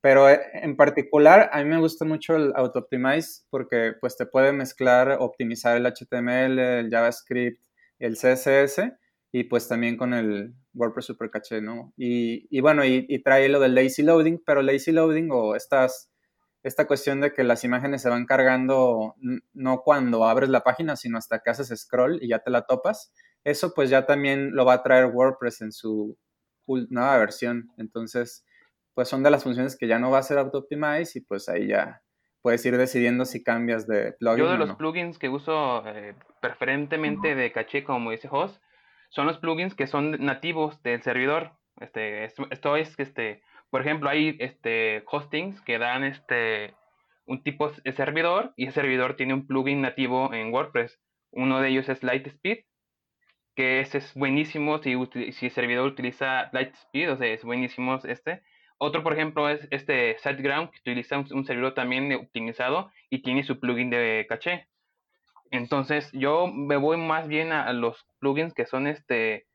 Pero 0.00 0.28
eh, 0.28 0.40
en 0.54 0.76
particular, 0.76 1.48
a 1.52 1.62
mí 1.62 1.70
me 1.70 1.78
gusta 1.78 2.04
mucho 2.04 2.34
el 2.34 2.52
Auto-Optimize 2.56 3.44
porque 3.48 3.92
pues 4.00 4.16
te 4.16 4.26
puede 4.26 4.52
mezclar, 4.52 5.18
optimizar 5.20 5.76
el 5.76 5.86
HTML, 5.86 6.58
el 6.58 6.90
JavaScript, 6.90 7.62
el 8.00 8.16
CSS 8.16 8.90
y 9.30 9.44
pues 9.44 9.68
también 9.68 9.96
con 9.96 10.14
el 10.14 10.52
WordPress 10.74 11.06
Super 11.06 11.30
Caché, 11.30 11.60
¿no? 11.60 11.92
Y, 11.96 12.48
y 12.50 12.60
bueno, 12.60 12.84
y, 12.84 13.06
y 13.08 13.22
trae 13.22 13.48
lo 13.48 13.60
del 13.60 13.76
lazy 13.76 14.02
loading, 14.02 14.42
pero 14.44 14.62
lazy 14.62 14.90
loading 14.90 15.28
o 15.30 15.54
estas, 15.54 16.10
esta 16.62 16.86
cuestión 16.86 17.20
de 17.20 17.32
que 17.32 17.44
las 17.44 17.64
imágenes 17.64 18.02
se 18.02 18.08
van 18.08 18.26
cargando 18.26 19.14
no 19.52 19.82
cuando 19.82 20.24
abres 20.24 20.48
la 20.48 20.62
página, 20.64 20.96
sino 20.96 21.18
hasta 21.18 21.40
que 21.40 21.50
haces 21.50 21.72
scroll 21.80 22.18
y 22.22 22.28
ya 22.28 22.40
te 22.40 22.50
la 22.50 22.62
topas, 22.62 23.12
eso 23.44 23.72
pues 23.74 23.90
ya 23.90 24.06
también 24.06 24.54
lo 24.54 24.64
va 24.64 24.74
a 24.74 24.82
traer 24.82 25.06
WordPress 25.06 25.62
en 25.62 25.72
su 25.72 26.18
nueva 26.66 27.16
versión. 27.18 27.70
Entonces, 27.78 28.44
pues 28.94 29.08
son 29.08 29.22
de 29.22 29.30
las 29.30 29.44
funciones 29.44 29.76
que 29.76 29.86
ya 29.86 29.98
no 29.98 30.10
va 30.10 30.18
a 30.18 30.22
ser 30.22 30.38
auto-optimize 30.38 31.18
y 31.18 31.22
pues 31.22 31.48
ahí 31.48 31.68
ya 31.68 32.02
puedes 32.42 32.64
ir 32.66 32.76
decidiendo 32.76 33.24
si 33.24 33.42
cambias 33.42 33.86
de 33.86 34.12
plugin 34.12 34.38
Yo 34.38 34.48
de 34.48 34.54
o 34.54 34.56
los 34.56 34.70
no. 34.70 34.76
plugins 34.76 35.18
que 35.18 35.28
uso 35.28 35.86
eh, 35.86 36.14
preferentemente 36.40 37.34
de 37.34 37.52
caché, 37.52 37.84
como 37.84 38.10
dice 38.10 38.28
Host, 38.30 38.60
son 39.10 39.26
los 39.26 39.38
plugins 39.38 39.74
que 39.74 39.86
son 39.86 40.12
nativos 40.24 40.82
del 40.82 41.02
servidor. 41.02 41.52
Este, 41.80 42.24
esto, 42.24 42.46
esto 42.50 42.76
es 42.76 42.96
que, 42.96 43.04
este, 43.04 43.42
por 43.70 43.82
ejemplo, 43.82 44.08
hay 44.08 44.36
este, 44.38 45.02
hostings 45.06 45.60
que 45.62 45.78
dan 45.78 46.04
este, 46.04 46.74
un 47.26 47.42
tipo 47.42 47.70
de 47.70 47.92
servidor 47.92 48.52
y 48.56 48.64
ese 48.64 48.80
servidor 48.80 49.16
tiene 49.16 49.34
un 49.34 49.46
plugin 49.46 49.82
nativo 49.82 50.32
en 50.32 50.52
WordPress. 50.52 50.98
Uno 51.30 51.60
de 51.60 51.68
ellos 51.68 51.88
es 51.88 52.02
Lightspeed, 52.02 52.64
que 53.54 53.80
ese 53.80 53.98
es 53.98 54.14
buenísimo 54.14 54.78
si, 54.78 54.94
si 55.32 55.46
el 55.46 55.52
servidor 55.52 55.86
utiliza 55.86 56.48
Lightspeed, 56.52 57.12
o 57.12 57.16
sea, 57.16 57.26
es 57.26 57.44
buenísimo 57.44 57.98
este. 58.04 58.42
Otro, 58.78 59.02
por 59.02 59.12
ejemplo, 59.12 59.48
es 59.48 59.66
este 59.70 60.16
SiteGround, 60.18 60.70
que 60.70 60.78
utiliza 60.78 61.18
un, 61.18 61.44
servidor 61.44 61.74
también 61.74 62.12
optimizado 62.14 62.90
y 63.10 63.22
tiene 63.22 63.42
su 63.42 63.58
plugin 63.58 63.90
de 63.90 64.24
caché. 64.28 64.68
Entonces, 65.50 66.10
yo 66.12 66.46
me 66.46 66.76
voy 66.76 66.96
más 66.96 67.26
bien 67.26 67.52
a 67.52 67.72
los 67.72 68.06
plugins 68.20 68.54
que 68.54 68.66
son 68.66 68.86
este 68.86 69.47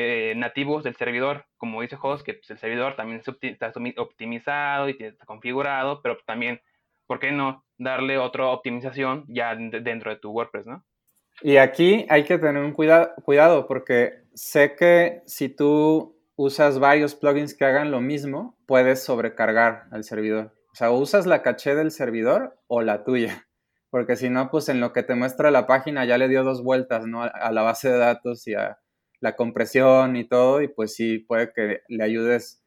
eh, 0.00 0.34
nativos 0.36 0.84
del 0.84 0.94
servidor, 0.94 1.46
como 1.56 1.82
dice 1.82 1.96
Host, 2.00 2.24
que 2.24 2.34
pues, 2.34 2.48
el 2.50 2.58
servidor 2.58 2.94
también 2.94 3.20
está 3.42 3.72
optimizado 3.96 4.88
y 4.88 4.96
está 5.00 5.26
configurado, 5.26 6.00
pero 6.02 6.16
también, 6.24 6.60
¿por 7.08 7.18
qué 7.18 7.32
no 7.32 7.64
darle 7.78 8.16
otra 8.16 8.46
optimización 8.46 9.24
ya 9.26 9.56
de- 9.56 9.80
dentro 9.80 10.12
de 10.12 10.18
tu 10.18 10.30
WordPress, 10.30 10.66
no? 10.66 10.84
Y 11.42 11.56
aquí 11.56 12.06
hay 12.10 12.22
que 12.22 12.38
tener 12.38 12.62
un 12.62 12.72
cuida- 12.72 13.14
cuidado 13.24 13.66
porque 13.66 14.22
sé 14.34 14.76
que 14.76 15.22
si 15.26 15.48
tú 15.48 16.16
usas 16.36 16.78
varios 16.78 17.16
plugins 17.16 17.54
que 17.54 17.64
hagan 17.64 17.90
lo 17.90 18.00
mismo, 18.00 18.56
puedes 18.66 19.02
sobrecargar 19.02 19.86
al 19.90 20.04
servidor. 20.04 20.52
O 20.72 20.76
sea, 20.76 20.92
usas 20.92 21.26
la 21.26 21.42
caché 21.42 21.74
del 21.74 21.90
servidor 21.90 22.56
o 22.68 22.82
la 22.82 23.02
tuya. 23.02 23.48
Porque 23.90 24.14
si 24.14 24.28
no, 24.30 24.48
pues 24.50 24.68
en 24.68 24.80
lo 24.80 24.92
que 24.92 25.02
te 25.02 25.16
muestra 25.16 25.50
la 25.50 25.66
página 25.66 26.04
ya 26.04 26.18
le 26.18 26.28
dio 26.28 26.44
dos 26.44 26.62
vueltas, 26.62 27.06
¿no? 27.06 27.22
A 27.24 27.50
la 27.50 27.62
base 27.62 27.90
de 27.90 27.98
datos 27.98 28.46
y 28.46 28.54
a 28.54 28.78
la 29.20 29.36
compresión 29.36 30.16
y 30.16 30.26
todo, 30.28 30.62
y 30.62 30.68
pues 30.68 30.94
sí, 30.94 31.18
puede 31.20 31.52
que 31.52 31.82
le 31.88 32.04
ayudes, 32.04 32.64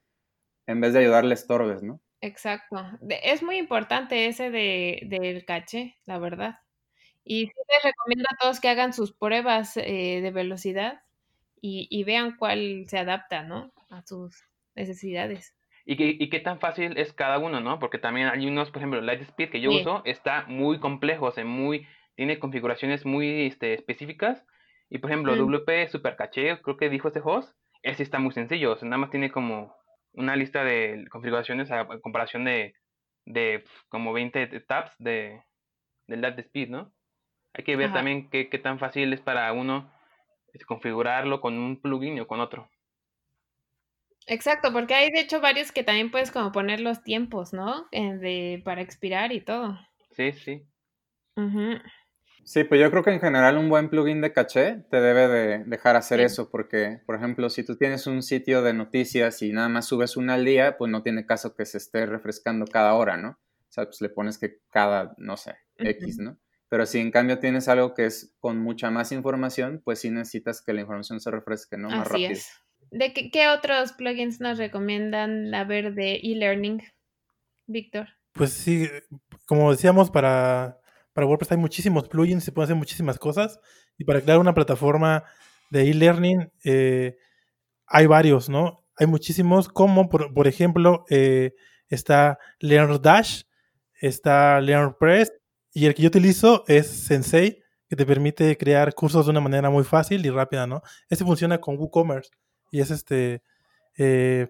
en 0.67 0.81
vez 0.81 0.93
de 0.93 0.99
ayudarle 1.01 1.33
estorbes, 1.35 1.83
¿no? 1.83 2.01
Exacto. 2.21 2.77
Es 3.23 3.41
muy 3.43 3.57
importante 3.57 4.27
ese 4.27 4.51
de, 4.51 5.01
del 5.07 5.43
caché, 5.45 5.97
la 6.05 6.19
verdad. 6.19 6.59
Y 7.23 7.47
sí 7.47 7.53
les 7.73 7.83
recomiendo 7.83 8.25
a 8.31 8.37
todos 8.39 8.59
que 8.59 8.69
hagan 8.69 8.93
sus 8.93 9.13
pruebas 9.13 9.77
eh, 9.77 10.21
de 10.21 10.31
velocidad 10.31 11.03
y, 11.61 11.87
y 11.91 12.03
vean 12.03 12.37
cuál 12.37 12.85
se 12.87 12.99
adapta, 12.99 13.43
¿no? 13.43 13.73
A 13.89 14.03
sus 14.05 14.43
necesidades. 14.75 15.55
¿Y 15.85 15.97
qué, 15.97 16.15
y 16.19 16.29
qué 16.29 16.39
tan 16.39 16.59
fácil 16.59 16.97
es 16.97 17.13
cada 17.13 17.39
uno, 17.39 17.59
no? 17.59 17.79
Porque 17.79 17.97
también 17.97 18.27
hay 18.27 18.45
unos, 18.47 18.69
por 18.71 18.77
ejemplo, 18.79 19.01
Lightspeed 19.01 19.49
que 19.49 19.61
yo 19.61 19.71
Sí. 19.71 19.75
uso, 19.75 20.01
está 20.05 20.45
muy 20.47 20.79
complejo, 20.79 21.25
o 21.27 21.31
sea, 21.31 21.43
muy, 21.45 21.87
tiene 22.15 22.39
configuraciones 22.39 23.05
muy 23.05 23.47
este, 23.47 23.73
específicas. 23.73 24.45
Y 24.91 24.99
por 24.99 25.09
ejemplo, 25.09 25.33
Mm. 25.35 25.39
WP 25.39 25.87
Super 25.87 26.17
Caché, 26.17 26.61
creo 26.61 26.75
que 26.75 26.89
dijo 26.89 27.07
este 27.07 27.21
host, 27.23 27.57
ese 27.81 28.03
está 28.03 28.19
muy 28.19 28.33
sencillo, 28.33 28.73
o 28.73 28.77
sea, 28.77 28.87
nada 28.89 28.99
más 28.99 29.09
tiene 29.09 29.31
como 29.31 29.73
una 30.11 30.35
lista 30.35 30.65
de 30.65 31.07
configuraciones 31.09 31.71
a, 31.71 31.87
comparación 32.01 32.43
de, 32.43 32.75
de 33.25 33.63
como 33.87 34.11
20 34.11 34.47
tabs 34.67 34.93
de, 34.99 35.41
del 36.07 36.21
Lightspeed, 36.21 36.69
¿no? 36.69 36.91
Hay 37.53 37.63
que 37.63 37.77
ver 37.77 37.87
Ajá. 37.87 37.95
también 37.95 38.29
qué, 38.29 38.49
qué 38.49 38.59
tan 38.59 38.79
fácil 38.79 39.13
es 39.13 39.21
para 39.21 39.51
uno 39.53 39.89
este, 40.51 40.65
configurarlo 40.65 41.39
con 41.39 41.57
un 41.57 41.81
plugin 41.81 42.19
o 42.19 42.27
con 42.27 42.41
otro. 42.41 42.69
Exacto, 44.27 44.73
porque 44.73 44.93
hay 44.93 45.09
de 45.09 45.21
hecho 45.21 45.39
varios 45.39 45.71
que 45.71 45.83
también 45.83 46.11
puedes 46.11 46.31
como 46.31 46.51
poner 46.51 46.81
los 46.81 47.01
tiempos, 47.01 47.53
¿no? 47.53 47.87
Eh, 47.91 48.17
de, 48.17 48.61
para 48.65 48.81
expirar 48.81 49.31
y 49.31 49.39
todo. 49.39 49.79
Sí, 50.11 50.33
sí. 50.33 50.67
Ujú. 51.37 51.79
Sí, 52.43 52.63
pues 52.63 52.81
yo 52.81 52.89
creo 52.91 53.03
que 53.03 53.11
en 53.11 53.19
general 53.19 53.57
un 53.57 53.69
buen 53.69 53.89
plugin 53.89 54.19
de 54.21 54.33
caché 54.33 54.83
te 54.89 54.99
debe 54.99 55.27
de 55.27 55.63
dejar 55.65 55.95
hacer 55.95 56.19
Sí. 56.19 56.25
eso, 56.25 56.49
porque, 56.49 56.99
por 57.05 57.15
ejemplo, 57.15 57.49
si 57.49 57.63
tú 57.63 57.77
tienes 57.77 58.07
un 58.07 58.23
sitio 58.23 58.61
de 58.61 58.73
noticias 58.73 59.41
y 59.41 59.51
nada 59.53 59.69
más 59.69 59.85
subes 59.85 60.17
una 60.17 60.33
al 60.33 60.45
día, 60.45 60.77
pues 60.77 60.91
no 60.91 61.03
tiene 61.03 61.25
caso 61.25 61.55
que 61.55 61.65
se 61.65 61.77
esté 61.77 62.05
refrescando 62.05 62.65
cada 62.65 62.93
hora, 62.95 63.15
¿no? 63.17 63.29
O 63.29 63.71
sea, 63.73 63.85
pues 63.85 64.01
le 64.01 64.09
pones 64.09 64.37
que 64.37 64.59
cada, 64.69 65.13
no 65.17 65.37
sé, 65.37 65.55
X. 65.77 66.17
¿no? 66.19 66.37
Pero 66.67 66.85
si 66.85 66.99
en 66.99 67.11
cambio 67.11 67.39
tienes 67.39 67.67
algo 67.67 67.93
que 67.93 68.05
es 68.05 68.35
con 68.39 68.57
mucha 68.59 68.91
más 68.91 69.11
información, 69.11 69.81
pues 69.83 69.99
sí 69.99 70.09
necesitas 70.09 70.61
que 70.61 70.73
la 70.73 70.81
información 70.81 71.19
se 71.21 71.31
refresque, 71.31 71.77
¿no? 71.77 71.89
Más 71.89 72.01
Así 72.01 72.09
rápido. 72.09 72.31
es. 72.31 72.51
¿De 72.91 73.13
qué, 73.13 73.29
qué 73.31 73.47
otros 73.47 73.93
plugins 73.93 74.41
nos 74.41 74.57
recomiendan 74.57 75.53
a 75.55 75.63
ver 75.63 75.93
de 75.93 76.15
e-learning, 76.15 76.81
Víctor? 77.67 78.09
Pues 78.33 78.51
sí, 78.51 78.89
como 79.45 79.71
decíamos, 79.71 80.09
para, 80.11 80.80
para 81.13 81.27
WordPress 81.27 81.51
hay 81.51 81.57
muchísimos 81.57 82.07
plugins, 82.07 82.43
se 82.43 82.51
pueden 82.51 82.65
hacer 82.65 82.75
muchísimas 82.75 83.19
cosas. 83.19 83.59
Y 83.97 84.03
para 84.05 84.21
crear 84.21 84.39
una 84.39 84.53
plataforma 84.53 85.23
de 85.69 85.89
e-learning 85.89 86.51
eh, 86.63 87.17
hay 87.87 88.05
varios, 88.07 88.49
¿no? 88.49 88.83
Hay 88.97 89.07
muchísimos, 89.07 89.67
como 89.69 90.09
por, 90.09 90.33
por 90.33 90.47
ejemplo 90.47 91.05
eh, 91.09 91.53
está 91.89 92.39
LearnDash, 92.59 93.43
está 93.99 94.61
LearnPress, 94.61 95.33
y 95.73 95.85
el 95.85 95.95
que 95.95 96.03
yo 96.03 96.07
utilizo 96.07 96.63
es 96.67 96.87
Sensei, 96.87 97.63
que 97.89 97.95
te 97.95 98.05
permite 98.05 98.57
crear 98.57 98.93
cursos 98.93 99.25
de 99.25 99.31
una 99.31 99.41
manera 99.41 99.69
muy 99.69 99.83
fácil 99.83 100.25
y 100.25 100.29
rápida, 100.29 100.67
¿no? 100.67 100.81
Este 101.09 101.25
funciona 101.25 101.59
con 101.59 101.77
WooCommerce 101.77 102.31
y 102.71 102.79
es 102.79 102.91
este, 102.91 103.41
eh, 103.97 104.47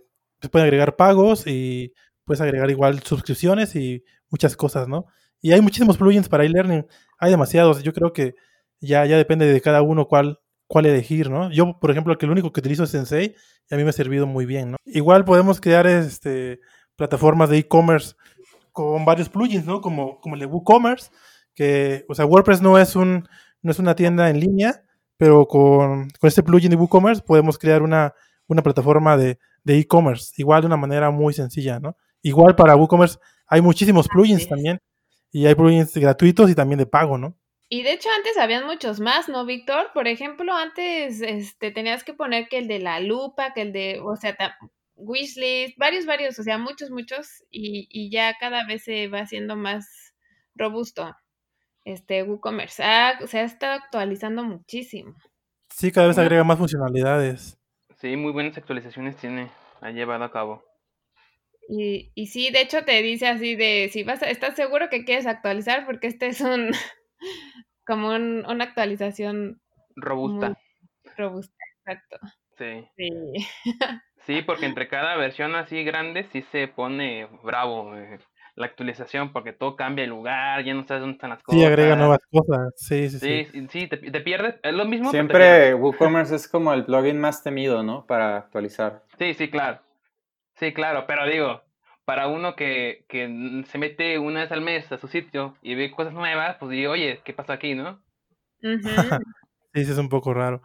pueden 0.52 0.68
agregar 0.68 0.96
pagos 0.96 1.48
y 1.48 1.94
puedes 2.24 2.42
agregar 2.42 2.70
igual 2.70 3.02
suscripciones 3.02 3.76
y 3.76 4.04
muchas 4.30 4.56
cosas, 4.56 4.88
¿no? 4.88 5.08
Y 5.42 5.52
hay 5.52 5.62
muchísimos 5.62 5.98
plugins 5.98 6.30
para 6.30 6.46
e-learning, 6.46 6.86
hay 7.18 7.32
demasiados, 7.32 7.82
yo 7.84 7.94
creo 7.94 8.14
que 8.14 8.36
ya, 8.80 9.06
ya 9.06 9.18
depende 9.18 9.52
de 9.52 9.62
cada 9.62 9.82
uno 9.82 10.08
cuál, 10.08 10.40
cuál 10.68 10.86
elegir, 10.86 11.30
¿no? 11.30 11.52
Yo, 11.52 11.80
por 11.80 11.92
ejemplo, 11.92 12.18
que 12.18 12.26
el 12.26 12.32
único 12.32 12.52
que 12.52 12.60
utilizo 12.60 12.84
es 12.84 12.92
Sensei 12.92 13.36
y 13.70 13.74
a 13.74 13.78
mí 13.78 13.84
me 13.84 13.90
ha 13.90 13.94
servido 13.94 14.28
muy 14.28 14.46
bien, 14.46 14.72
¿no? 14.72 14.78
Igual 14.86 15.26
podemos 15.26 15.60
crear 15.60 15.88
este, 15.88 16.60
plataformas 16.96 17.50
de 17.50 17.58
e-commerce 17.58 18.16
con 18.72 19.04
varios 19.04 19.30
plugins, 19.30 19.66
¿no? 19.66 19.82
Como, 19.82 20.20
como 20.22 20.36
el 20.36 20.42
de 20.42 20.46
WooCommerce, 20.46 21.10
que, 21.54 22.06
o 22.08 22.16
sea, 22.16 22.26
WordPress 22.26 22.62
no 22.62 22.78
es, 22.78 22.96
un, 22.96 23.28
no 23.62 23.72
es 23.72 23.80
una 23.80 23.96
tienda 23.96 24.30
en 24.30 24.40
línea, 24.40 24.84
pero 25.18 25.48
con, 25.48 26.10
con 26.20 26.28
este 26.28 26.44
plugin 26.44 26.70
de 26.70 26.76
WooCommerce 26.76 27.22
podemos 27.22 27.58
crear 27.58 27.82
una, 27.82 28.14
una 28.48 28.62
plataforma 28.62 29.18
de 29.18 29.38
e-commerce, 29.66 30.34
igual 30.38 30.62
de 30.62 30.68
una 30.68 30.78
manera 30.78 31.12
muy 31.12 31.34
sencilla, 31.34 31.80
¿no? 31.80 31.98
Igual 32.22 32.56
para 32.56 32.76
WooCommerce 32.76 33.18
hay 33.48 33.62
muchísimos 33.62 34.08
plugins 34.08 34.48
también, 34.48 34.80
y 35.32 35.46
hay 35.46 35.56
plugins 35.56 35.96
gratuitos 35.98 36.50
y 36.50 36.56
también 36.56 36.80
de 36.80 36.86
pago, 36.86 37.18
¿no? 37.18 37.36
Y 37.70 37.84
de 37.84 37.94
hecho 37.94 38.10
antes 38.18 38.38
habían 38.38 38.66
muchos 38.66 39.00
más, 39.00 39.30
¿no, 39.30 39.46
Víctor? 39.46 39.92
Por 39.94 40.08
ejemplo, 40.08 40.54
antes 40.54 41.22
este, 41.22 41.72
tenías 41.72 42.04
que 42.04 42.14
poner 42.14 42.50
que 42.50 42.58
el 42.58 42.68
de 42.68 42.80
la 42.80 43.00
lupa, 43.00 43.54
que 43.54 43.62
el 43.62 43.72
de, 43.72 44.02
o 44.04 44.16
sea, 44.18 44.36
wishlist, 44.96 45.78
varios, 45.78 46.06
varios, 46.06 46.38
o 46.38 46.44
sea, 46.44 46.58
muchos, 46.58 46.90
muchos, 46.90 47.44
y, 47.50 47.88
y 47.90 48.12
ya 48.12 48.36
cada 48.40 48.66
vez 48.68 48.84
se 48.84 49.08
va 49.08 49.22
haciendo 49.22 49.56
más 49.56 50.14
robusto 50.54 51.16
este 51.86 52.24
WooCommerce. 52.24 52.84
Ah, 52.84 53.14
se 53.26 53.40
ha 53.40 53.44
estado 53.44 53.74
actualizando 53.74 54.44
muchísimo. 54.44 55.16
Sí, 55.70 55.92
cada 55.92 56.08
vez 56.08 56.18
agrega 56.18 56.44
más 56.44 56.58
funcionalidades. 56.58 57.58
Sí, 57.98 58.18
muy 58.18 58.32
buenas 58.32 58.58
actualizaciones 58.58 59.16
tiene, 59.16 59.50
ha 59.80 59.92
llevado 59.92 60.24
a 60.24 60.32
cabo. 60.32 60.64
Y, 61.74 62.12
y 62.16 62.28
sí, 62.28 62.50
de 62.52 62.60
hecho 62.60 62.84
te 62.84 63.02
dice 63.02 63.30
así 63.30 63.56
de, 63.56 63.90
si 63.94 64.04
vas, 64.04 64.22
¿estás 64.24 64.58
seguro 64.58 64.90
que 64.90 65.06
quieres 65.06 65.26
actualizar? 65.26 65.86
Porque 65.86 66.08
este 66.08 66.28
es 66.28 66.42
un, 66.42 66.72
como 67.86 68.10
una 68.10 68.64
actualización 68.66 69.62
robusta. 69.96 70.58
robusta, 71.16 71.56
exacto. 71.78 72.18
Sí. 72.58 72.86
Sí. 72.98 73.10
sí. 74.26 74.42
porque 74.42 74.66
entre 74.66 74.90
cada 74.90 75.16
versión 75.16 75.56
así 75.56 75.86
grande 75.86 76.26
sí 76.34 76.42
se 76.52 76.68
pone 76.68 77.30
bravo 77.42 77.96
eh, 77.96 78.20
la 78.56 78.66
actualización 78.66 79.32
porque 79.32 79.54
todo 79.54 79.78
cambia 79.78 80.04
de 80.04 80.10
lugar, 80.10 80.66
ya 80.66 80.74
no 80.74 80.86
sabes 80.86 81.00
dónde 81.00 81.14
están 81.14 81.30
las 81.30 81.42
cosas. 81.42 81.58
Sí, 81.58 81.66
agrega 81.66 81.96
nuevas 81.96 82.20
cosas. 82.30 82.74
Sí, 82.76 83.10
sí, 83.10 83.18
sí. 83.18 83.46
Sí, 83.50 83.68
sí 83.70 83.88
te, 83.88 83.98
pierdes. 84.20 84.56
Es 84.62 84.74
lo 84.74 84.84
mismo. 84.84 85.10
Siempre 85.10 85.74
WooCommerce 85.74 86.36
es 86.36 86.50
como 86.50 86.74
el 86.74 86.84
plugin 86.84 87.18
más 87.18 87.42
temido, 87.44 87.82
¿no? 87.82 88.06
Para 88.06 88.36
actualizar. 88.36 89.04
Sí, 89.18 89.34
sí, 89.36 89.50
claro. 89.50 89.80
Sí, 90.62 90.74
claro, 90.74 91.06
pero 91.08 91.26
digo, 91.26 91.64
para 92.06 92.28
uno 92.28 92.56
que, 92.56 93.04
se 93.10 93.78
mete 93.80 94.20
una 94.20 94.42
vez 94.42 94.52
al 94.52 94.62
mes 94.62 94.92
a 94.92 95.00
su 95.00 95.08
sitio 95.08 95.58
y 95.64 95.74
ve 95.74 95.90
cosas 95.90 96.14
nuevas, 96.14 96.58
pues 96.60 96.70
digo, 96.70 96.92
oye, 96.92 97.20
¿qué 97.26 97.34
pasa 97.34 97.54
aquí, 97.54 97.74
no? 97.74 98.00
sí, 99.74 99.86
sí, 99.86 99.92
es 99.92 99.98
un 99.98 100.08
poco 100.08 100.36
raro. 100.36 100.62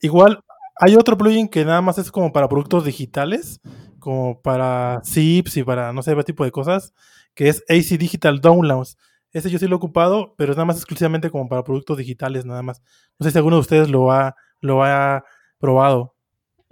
Igual, 0.00 0.38
hay 0.76 0.94
otro 0.94 1.18
plugin 1.18 1.48
que 1.48 1.64
nada 1.64 1.80
más 1.80 1.98
es 1.98 2.12
como 2.12 2.32
para 2.32 2.48
productos 2.48 2.84
digitales, 2.84 3.60
como 3.98 4.40
para 4.40 5.02
zips 5.04 5.56
y 5.56 5.64
para 5.64 5.92
no 5.92 6.04
sé, 6.04 6.14
qué 6.14 6.22
tipo 6.22 6.44
de 6.44 6.52
cosas, 6.52 6.94
que 7.34 7.48
es 7.48 7.64
AC 7.68 7.98
Digital 7.98 8.40
Downloads. 8.40 8.96
Ese 9.32 9.50
yo 9.50 9.58
sí 9.58 9.66
lo 9.66 9.74
he 9.74 9.78
ocupado, 9.78 10.36
pero 10.38 10.52
es 10.52 10.56
nada 10.56 10.66
más 10.66 10.76
exclusivamente 10.76 11.28
como 11.28 11.48
para 11.48 11.64
productos 11.64 11.98
digitales, 11.98 12.44
nada 12.46 12.62
más. 12.62 12.84
No 13.18 13.24
sé 13.24 13.32
si 13.32 13.38
alguno 13.38 13.56
de 13.56 13.62
ustedes 13.62 13.90
lo 13.90 14.12
ha, 14.12 14.36
lo 14.60 14.84
ha 14.84 15.24
probado. 15.58 16.13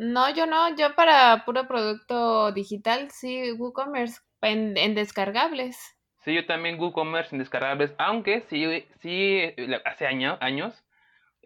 No, 0.03 0.35
yo 0.35 0.47
no, 0.47 0.75
yo 0.75 0.97
para 0.97 1.45
puro 1.45 1.69
producto 1.69 2.51
digital, 2.51 3.09
sí, 3.13 3.53
WooCommerce, 3.53 4.19
en, 4.41 4.77
en 4.77 4.97
descargables. 4.97 5.79
Sí, 6.25 6.35
yo 6.35 6.45
también 6.45 6.81
WooCommerce 6.81 7.37
en 7.37 7.39
descargables, 7.39 7.95
aunque 7.99 8.45
sí, 8.51 8.85
sí 9.01 9.43
hace 9.85 10.09
años, 10.09 10.39
años 10.41 10.75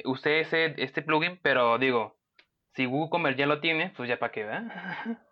usé 0.07 0.41
ese, 0.41 0.75
este 0.79 1.03
plugin, 1.03 1.39
pero 1.43 1.77
digo, 1.77 2.17
si 2.75 2.87
WooCommerce 2.87 3.39
ya 3.39 3.47
lo 3.47 3.61
tiene, 3.61 3.93
pues 3.95 4.09
ya 4.09 4.19
para 4.19 4.33
qué, 4.33 4.45
¿verdad? 4.45 4.65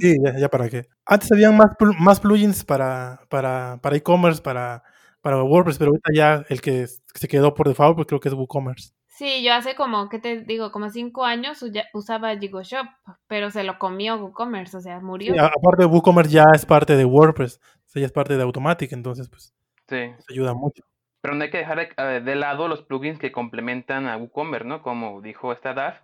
Sí, 0.00 0.16
ya, 0.40 0.48
para 0.48 0.68
qué. 0.68 0.88
Antes 1.04 1.30
habían 1.30 1.56
más, 1.56 1.70
más 2.00 2.18
plugins 2.18 2.64
para, 2.64 3.20
para, 3.28 3.78
para 3.80 3.96
e-commerce, 3.96 4.42
para, 4.42 4.82
para 5.22 5.40
WordPress, 5.40 5.78
pero 5.78 5.92
ahorita 5.92 6.10
ya 6.12 6.44
el 6.48 6.60
que 6.60 6.86
se 6.88 7.28
quedó 7.28 7.54
por 7.54 7.68
default, 7.68 7.94
pues 7.94 8.08
creo 8.08 8.18
que 8.18 8.28
es 8.28 8.34
WooCommerce. 8.34 8.95
Sí, 9.16 9.42
yo 9.42 9.54
hace 9.54 9.74
como, 9.74 10.10
¿qué 10.10 10.18
te 10.18 10.42
digo? 10.42 10.70
Como 10.70 10.90
cinco 10.90 11.24
años 11.24 11.64
usaba 11.94 12.34
Shop, 12.34 12.86
pero 13.26 13.50
se 13.50 13.64
lo 13.64 13.78
comió 13.78 14.16
WooCommerce, 14.16 14.76
o 14.76 14.80
sea, 14.80 15.00
murió. 15.00 15.32
Sí, 15.32 15.40
aparte 15.40 15.86
WooCommerce 15.86 16.30
ya 16.30 16.44
es 16.54 16.66
parte 16.66 16.96
de 16.96 17.06
WordPress, 17.06 17.58
o 17.58 17.88
sea, 17.88 18.00
ya 18.00 18.06
es 18.06 18.12
parte 18.12 18.36
de 18.36 18.42
Automatic, 18.42 18.92
entonces 18.92 19.30
pues 19.30 19.54
sí. 19.88 20.12
ayuda 20.30 20.52
mucho. 20.52 20.84
Pero 21.22 21.34
no 21.34 21.44
hay 21.44 21.50
que 21.50 21.56
dejar 21.56 22.22
de, 22.22 22.34
lado 22.34 22.68
los 22.68 22.82
plugins 22.82 23.18
que 23.18 23.32
complementan 23.32 24.06
a 24.06 24.18
WooCommerce, 24.18 24.68
¿no? 24.68 24.82
Como 24.82 25.22
dijo 25.22 25.50
esta 25.50 25.72
DAF, 25.72 25.98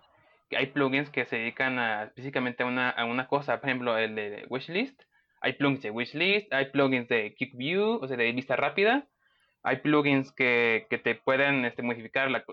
que 0.49 0.57
hay 0.57 0.71
plugins 0.71 1.11
que 1.11 1.25
se 1.25 1.35
dedican 1.35 1.77
a, 1.77 2.05
específicamente 2.05 2.63
a 2.63 2.65
una, 2.65 2.89
a 2.89 3.05
una 3.05 3.27
cosa, 3.27 3.59
por 3.59 3.69
ejemplo, 3.69 3.95
el 3.95 4.15
de 4.15 4.47
Wishlist, 4.49 4.99
hay 5.39 5.53
plugins 5.53 5.83
de 5.83 5.91
Wishlist, 5.91 6.51
hay 6.51 6.71
plugins 6.71 7.07
de 7.09 7.35
Quick 7.35 7.55
View, 7.55 7.99
o 8.01 8.07
sea, 8.07 8.17
de 8.17 8.31
vista 8.31 8.55
rápida, 8.55 9.07
hay 9.63 9.77
plugins 9.77 10.31
que, 10.31 10.85
te 11.03 11.15
pueden 11.15 11.65
este, 11.65 11.81
modificar 11.81 12.29
la, 12.29 12.43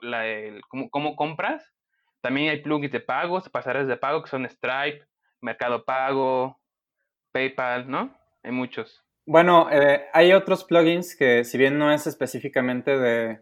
cómo, 0.68 1.16
compras. 1.16 1.72
También 2.20 2.50
hay 2.50 2.62
plugins 2.62 2.92
de 2.92 3.00
pagos, 3.00 3.48
pasarelas 3.48 3.88
de 3.88 3.96
pago, 3.96 4.22
que 4.22 4.30
son 4.30 4.48
Stripe, 4.48 5.04
Mercado 5.40 5.84
Pago, 5.84 6.58
PayPal, 7.32 7.90
¿no? 7.90 8.16
Hay 8.42 8.52
muchos. 8.52 9.04
Bueno, 9.26 9.68
eh, 9.70 10.06
hay 10.12 10.32
otros 10.32 10.64
plugins 10.64 11.16
que 11.16 11.44
si 11.44 11.58
bien 11.58 11.78
no 11.78 11.92
es 11.92 12.06
específicamente 12.06 12.96
de 12.96 13.40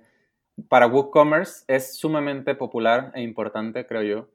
para 0.68 0.87
WooCommerce, 0.87 1.64
es 1.68 1.96
sumamente 1.96 2.54
popular 2.54 3.12
e 3.14 3.22
importante, 3.22 3.87
creo 3.87 4.02
yo. 4.02 4.28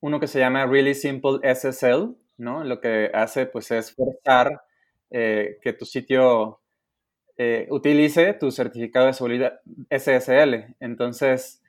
Uno 0.00 0.20
que 0.20 0.26
se 0.26 0.38
llama 0.38 0.66
Really 0.66 0.94
Simple 0.94 1.38
SSL, 1.42 2.14
¿no? 2.36 2.64
Lo 2.64 2.80
que 2.80 3.10
hace 3.14 3.46
pues 3.46 3.70
es 3.70 3.94
forzar 3.94 4.62
eh, 5.10 5.58
que 5.62 5.72
tu 5.72 5.86
sitio 5.86 6.60
eh, 7.36 7.66
utilice 7.70 8.34
tu 8.34 8.50
certificado 8.50 9.06
de 9.06 9.12
seguridad 9.12 9.60
SSL. 9.90 10.76
Entonces, 10.80 11.62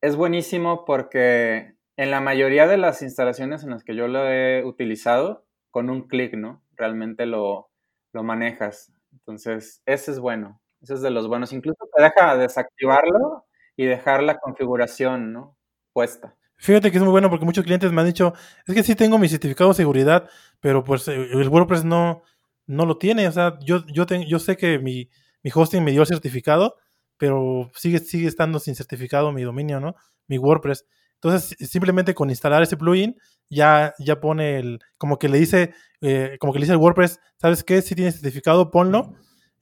es 0.00 0.16
buenísimo 0.16 0.84
porque 0.84 1.74
en 1.96 2.10
la 2.10 2.20
mayoría 2.20 2.66
de 2.66 2.76
las 2.76 3.02
instalaciones 3.02 3.64
en 3.64 3.70
las 3.70 3.84
que 3.84 3.96
yo 3.96 4.06
lo 4.06 4.28
he 4.30 4.64
utilizado, 4.64 5.44
con 5.70 5.90
un 5.90 6.08
clic, 6.08 6.34
¿no? 6.34 6.62
Realmente 6.76 7.26
lo, 7.26 7.70
lo 8.12 8.22
manejas. 8.22 8.92
Entonces, 9.12 9.82
ese 9.86 10.12
es 10.12 10.18
bueno. 10.18 10.60
Ese 10.80 10.94
es 10.94 11.02
de 11.02 11.10
los 11.10 11.28
buenos. 11.28 11.52
Incluso 11.52 11.88
te 11.94 12.02
deja 12.02 12.36
desactivarlo 12.36 13.46
y 13.76 13.84
dejar 13.84 14.22
la 14.22 14.38
configuración, 14.38 15.32
¿no? 15.32 15.56
Puesta. 15.92 16.36
Fíjate 16.56 16.90
que 16.90 16.96
es 16.96 17.02
muy 17.02 17.12
bueno 17.12 17.30
porque 17.30 17.44
muchos 17.44 17.64
clientes 17.64 17.92
me 17.92 18.00
han 18.00 18.08
dicho, 18.08 18.32
es 18.66 18.74
que 18.74 18.82
sí 18.82 18.96
tengo 18.96 19.18
mi 19.18 19.28
certificado 19.28 19.70
de 19.70 19.76
seguridad, 19.76 20.28
pero 20.60 20.82
pues 20.82 21.06
el 21.06 21.48
WordPress 21.48 21.84
no, 21.84 22.22
no 22.68 22.86
lo 22.86 22.98
tiene. 22.98 23.26
O 23.26 23.32
sea, 23.32 23.58
yo, 23.60 23.84
yo, 23.86 24.04
yo 24.06 24.38
sé 24.38 24.56
que 24.56 24.78
mi, 24.78 25.10
mi, 25.42 25.50
hosting 25.52 25.82
me 25.82 25.90
dio 25.90 26.02
el 26.02 26.06
certificado, 26.06 26.76
pero 27.16 27.68
sigue, 27.74 27.98
sigue 27.98 28.28
estando 28.28 28.60
sin 28.60 28.76
certificado 28.76 29.32
mi 29.32 29.42
dominio, 29.42 29.80
¿no? 29.80 29.96
Mi 30.28 30.38
WordPress. 30.38 30.86
Entonces, 31.14 31.56
simplemente 31.68 32.14
con 32.14 32.30
instalar 32.30 32.62
ese 32.62 32.76
plugin, 32.76 33.16
ya, 33.50 33.94
ya 33.98 34.20
pone 34.20 34.58
el, 34.58 34.78
como 34.98 35.18
que 35.18 35.28
le 35.28 35.38
dice, 35.38 35.74
eh, 36.00 36.36
como 36.38 36.52
que 36.52 36.60
le 36.60 36.64
dice 36.64 36.74
el 36.74 36.78
WordPress, 36.78 37.20
¿sabes 37.38 37.64
qué? 37.64 37.82
Si 37.82 37.96
tiene 37.96 38.12
certificado, 38.12 38.70
ponlo. 38.70 39.14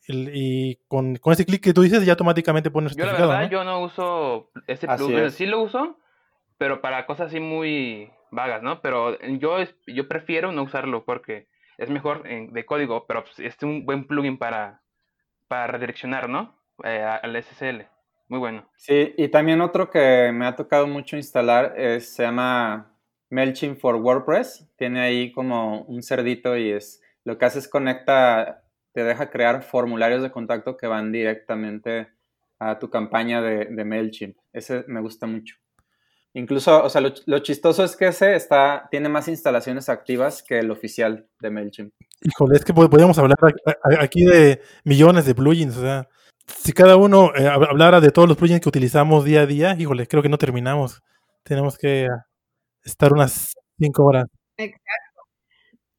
y 0.09 0.77
con, 0.89 1.17
con 1.17 1.33
ese 1.33 1.47
clic 1.47 1.63
que 1.63 1.73
tú 1.73 1.83
dices, 1.83 2.05
ya 2.05 2.13
automáticamente 2.13 2.71
pone 2.71 2.89
el 2.89 2.95
certificado. 2.95 3.19
Yo 3.19 3.33
la 3.33 3.39
verdad, 3.39 3.51
yo 3.51 3.65
no 3.65 3.81
uso 3.81 4.51
ese 4.67 4.87
plugin. 4.87 5.31
Sí 5.31 5.47
lo 5.47 5.63
uso, 5.63 5.97
pero 6.59 6.83
para 6.83 7.07
cosas 7.07 7.29
así 7.29 7.41
muy 7.41 8.11
vagas, 8.31 8.63
¿no? 8.63 8.83
Pero 8.83 9.19
yo, 9.39 9.57
yo 9.87 10.09
prefiero 10.09 10.53
no 10.53 10.65
usarlo 10.65 11.05
porque 11.05 11.47
es 11.79 11.91
mejor 11.91 12.23
de 12.25 12.67
código, 12.67 13.07
pero 13.07 13.25
pues, 13.25 13.39
es 13.39 13.63
un 13.63 13.85
buen 13.85 14.07
plugin 14.07 14.39
para, 14.39 14.83
para 15.49 15.67
redireccionar, 15.67 16.29
¿no? 16.29 16.55
Eh, 16.85 17.03
al 17.03 17.43
SSL. 17.43 17.87
Muy 18.29 18.39
bueno. 18.39 18.69
Sí, 18.77 19.15
y 19.17 19.29
también 19.29 19.61
otro 19.61 19.91
que 19.91 20.33
me 20.33 20.47
ha 20.47 20.57
tocado 20.57 20.87
mucho 20.87 21.17
instalar 21.17 21.75
es, 21.77 22.15
se 22.15 22.25
llama 22.25 22.93
MailChimp 23.31 23.79
for 23.79 23.97
WordPress. 23.97 24.69
Tiene 24.77 25.01
ahí 25.01 25.33
como 25.33 25.83
un 25.83 26.03
cerdito 26.03 26.57
y 26.57 26.71
es 26.71 27.03
lo 27.25 27.39
que 27.39 27.45
hace 27.45 27.61
es 27.61 27.69
conecta, 27.69 28.65
te 28.93 29.05
deja 29.05 29.31
crear 29.31 29.63
formularios 29.63 30.23
de 30.23 30.31
contacto 30.31 30.77
que 30.77 30.87
van 30.87 31.13
directamente 31.13 32.09
a 32.59 32.79
tu 32.79 32.91
campaña 32.91 33.41
de, 33.43 33.67
de 33.67 33.85
MailChimp. 33.85 34.37
Ese 34.53 34.85
me 34.89 35.01
gusta 35.01 35.27
mucho. 35.27 35.57
Incluso, 36.37 36.85
o 36.85 36.91
sea, 36.91 37.01
lo, 37.01 37.39
chistoso 37.39 37.83
es 37.83 37.97
que 37.97 38.09
ese 38.09 38.37
está, 38.37 38.89
tiene 38.91 39.09
más 39.09 39.27
instalaciones 39.27 39.89
activas 39.89 40.43
que 40.43 40.59
el 40.59 40.71
oficial 40.71 41.27
de 41.41 41.49
MailChimp. 41.51 41.95
Híjole, 42.21 42.57
es 42.57 42.65
que 42.67 42.75
podríamos 42.75 43.19
hablar 43.19 43.39
aquí 43.99 44.27
de 44.27 44.61
millones 44.85 45.25
de 45.25 45.35
plugins, 45.35 45.79
o 45.79 45.81
sea, 45.81 46.07
si 46.47 46.75
cada 46.75 46.97
uno 46.97 47.35
eh, 47.35 47.49
hablara 47.49 48.03
de 48.03 48.11
todos 48.11 48.29
los 48.29 48.37
plugins 48.37 48.61
que 48.61 48.69
utilizamos 48.69 49.25
día 49.25 49.41
a 49.41 49.47
día, 49.47 49.75
híjole, 49.79 50.07
creo 50.07 50.23
que 50.23 50.29
no 50.29 50.37
terminamos. 50.37 51.03
Tenemos 51.43 51.79
que 51.79 52.07
estar 52.83 53.15
unas 53.15 53.55
cinco 53.79 54.05
horas. 54.05 54.27
Exacto. 54.59 55.23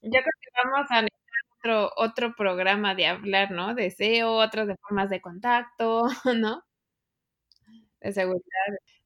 Yo 0.03 0.11
creo 0.11 0.23
que 0.23 0.49
vamos 0.63 0.87
a 0.91 1.01
necesitar 1.01 1.41
otro, 1.57 1.91
otro 1.97 2.35
programa 2.35 2.93
de 2.93 3.07
hablar, 3.07 3.49
¿no? 3.49 3.73
De 3.73 3.89
SEO, 3.89 4.33
otros 4.33 4.67
de 4.67 4.75
formas 4.87 5.09
de 5.09 5.19
contacto, 5.19 6.03
¿no? 6.37 6.61
De 8.01 8.13
seguridad. 8.13 8.43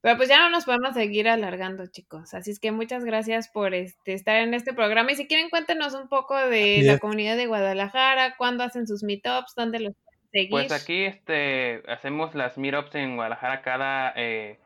Pero 0.02 0.18
pues 0.18 0.30
ya 0.30 0.40
no 0.40 0.50
nos 0.50 0.66
podemos 0.66 0.94
seguir 0.96 1.30
alargando, 1.30 1.86
chicos. 1.88 2.34
Así 2.34 2.50
es 2.52 2.60
que 2.60 2.72
muchas 2.72 3.06
gracias 3.06 3.50
por 3.50 3.74
este, 3.76 4.14
estar 4.14 4.38
en 4.38 4.54
este 4.56 4.74
programa. 4.74 5.12
Y 5.12 5.16
si 5.16 5.28
quieren, 5.28 5.50
cuéntenos 5.52 5.94
un 5.94 6.10
poco 6.10 6.36
de 6.36 6.80
la 6.88 6.98
comunidad 7.00 7.38
de 7.38 7.46
Guadalajara, 7.48 8.36
cuándo 8.38 8.64
hacen 8.64 8.88
sus 8.88 9.04
meetups, 9.04 9.54
dónde 9.56 9.80
los 9.80 9.94
seguir. 10.32 10.50
Pues 10.50 10.72
aquí 10.72 11.04
este, 11.04 11.84
hacemos 11.88 12.34
las 12.36 12.58
meetups 12.58 12.96
en 12.96 13.16
Guadalajara 13.16 13.62
cada 13.62 14.12
eh, 14.16 14.60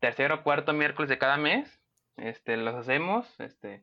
tercero 0.00 0.36
o 0.36 0.42
cuarto 0.44 0.72
miércoles 0.72 1.08
de 1.08 1.18
cada 1.18 1.38
mes. 1.38 1.80
Este, 2.16 2.56
los 2.56 2.74
hacemos. 2.76 3.26
Este, 3.40 3.82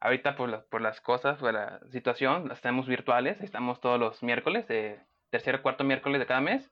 ahorita 0.00 0.34
por, 0.34 0.48
las- 0.48 0.64
por 0.64 0.80
las 0.80 1.00
cosas, 1.00 1.38
por 1.38 1.52
la 1.54 1.78
situación, 1.92 2.48
las 2.48 2.60
tenemos 2.60 2.88
virtuales. 2.88 3.40
Estamos 3.40 3.80
todos 3.80 4.00
los 4.00 4.20
miércoles, 4.24 4.66
de 4.66 4.98
tercero 5.30 5.58
o 5.58 5.62
cuarto 5.62 5.84
miércoles 5.84 6.18
de 6.18 6.26
cada 6.26 6.40
mes. 6.40 6.70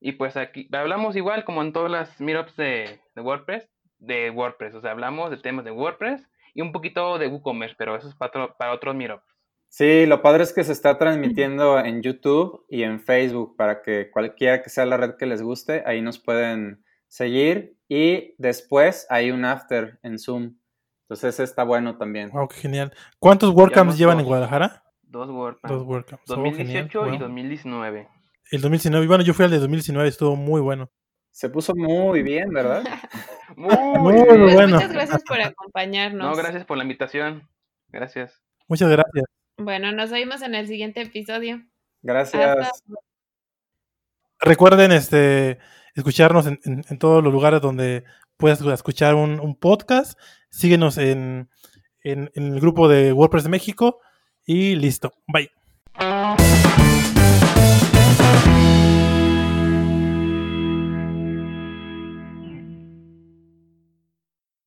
Y 0.00 0.12
pues 0.12 0.36
aquí 0.36 0.68
hablamos 0.72 1.16
igual 1.16 1.44
como 1.44 1.62
en 1.62 1.72
todas 1.72 1.90
las 1.90 2.20
meetups 2.20 2.56
de, 2.56 3.00
de 3.14 3.22
WordPress, 3.22 3.68
de 3.98 4.30
WordPress. 4.30 4.74
O 4.74 4.80
sea, 4.80 4.90
hablamos 4.92 5.30
de 5.30 5.38
temas 5.38 5.64
de 5.64 5.70
WordPress 5.70 6.28
y 6.54 6.60
un 6.62 6.72
poquito 6.72 7.18
de 7.18 7.26
WooCommerce, 7.28 7.74
pero 7.78 7.96
eso 7.96 8.08
es 8.08 8.14
para, 8.14 8.28
otro- 8.28 8.56
para 8.58 8.72
otros 8.72 8.94
meetups. 8.94 9.24
Sí, 9.68 10.06
lo 10.06 10.22
padre 10.22 10.42
es 10.44 10.52
que 10.52 10.62
se 10.64 10.72
está 10.72 10.96
transmitiendo 10.96 11.78
en 11.80 12.00
YouTube 12.02 12.64
y 12.68 12.82
en 12.84 13.00
Facebook 13.00 13.56
para 13.56 13.82
que 13.82 14.10
cualquiera 14.10 14.62
que 14.62 14.70
sea 14.70 14.86
la 14.86 14.96
red 14.96 15.16
que 15.18 15.26
les 15.26 15.42
guste, 15.42 15.82
ahí 15.86 16.00
nos 16.02 16.18
pueden 16.18 16.84
seguir 17.08 17.76
y 17.88 18.34
después 18.38 19.06
hay 19.10 19.30
un 19.32 19.44
after 19.44 19.98
en 20.02 20.18
Zoom. 20.18 20.56
Entonces 21.08 21.40
está 21.40 21.64
bueno 21.64 21.98
también. 21.98 22.30
Wow, 22.30 22.48
qué 22.48 22.56
genial. 22.56 22.92
¿Cuántos 23.18 23.50
WordCamps 23.50 23.96
llevan 23.98 24.20
en. 24.20 24.26
Guadalajara? 24.26 24.82
Dos 25.02 25.30
WordPress. 25.30 25.70
Dos 25.72 25.82
WordCamps. 25.84 26.30
Oh, 26.30 26.34
genial. 26.36 26.54
2018 26.56 27.06
y 27.06 27.10
Wow. 27.10 27.18
2019. 27.18 28.08
El 28.50 28.60
2019, 28.60 29.06
bueno, 29.06 29.24
yo 29.24 29.34
fui 29.34 29.44
al 29.44 29.50
de 29.50 29.58
2019, 29.58 30.08
estuvo 30.08 30.36
muy 30.36 30.60
bueno. 30.60 30.90
Se 31.30 31.48
puso 31.50 31.74
muy 31.74 32.22
bien, 32.22 32.48
¿verdad? 32.50 32.82
Muy 33.56 33.76
Muy 33.98 34.12
bien. 34.14 34.26
Pues 34.26 34.54
bueno. 34.54 34.74
muchas 34.76 34.92
gracias 34.92 35.22
por 35.22 35.40
acompañarnos. 35.40 36.26
No, 36.30 36.34
gracias 36.34 36.64
por 36.64 36.76
la 36.78 36.82
invitación. 36.82 37.48
Gracias. 37.88 38.42
Muchas 38.68 38.90
gracias. 38.90 39.24
Bueno, 39.56 39.92
nos 39.92 40.10
vemos 40.10 40.42
en 40.42 40.54
el 40.56 40.66
siguiente 40.66 41.00
episodio. 41.02 41.62
Gracias. 42.02 42.58
Hasta 42.58 42.94
Recuerden 44.40 44.92
este, 44.92 45.58
escucharnos 45.94 46.46
en, 46.46 46.58
en- 46.64 46.84
en 46.88 46.98
todos 46.98 47.22
los 47.22 47.32
lugares 47.32 47.60
donde 47.60 48.04
puedas 48.36 48.60
escuchar 48.60 49.14
un, 49.14 49.38
un 49.40 49.54
podcast. 49.56 50.18
Síguenos 50.50 50.98
en, 50.98 51.48
en- 52.02 52.30
en 52.34 52.52
el 52.54 52.60
grupo 52.60 52.88
de 52.88 53.12
WordPress 53.12 53.48
México 53.48 54.00
y 54.44 54.74
listo. 54.76 55.12
Bye. 55.28 55.50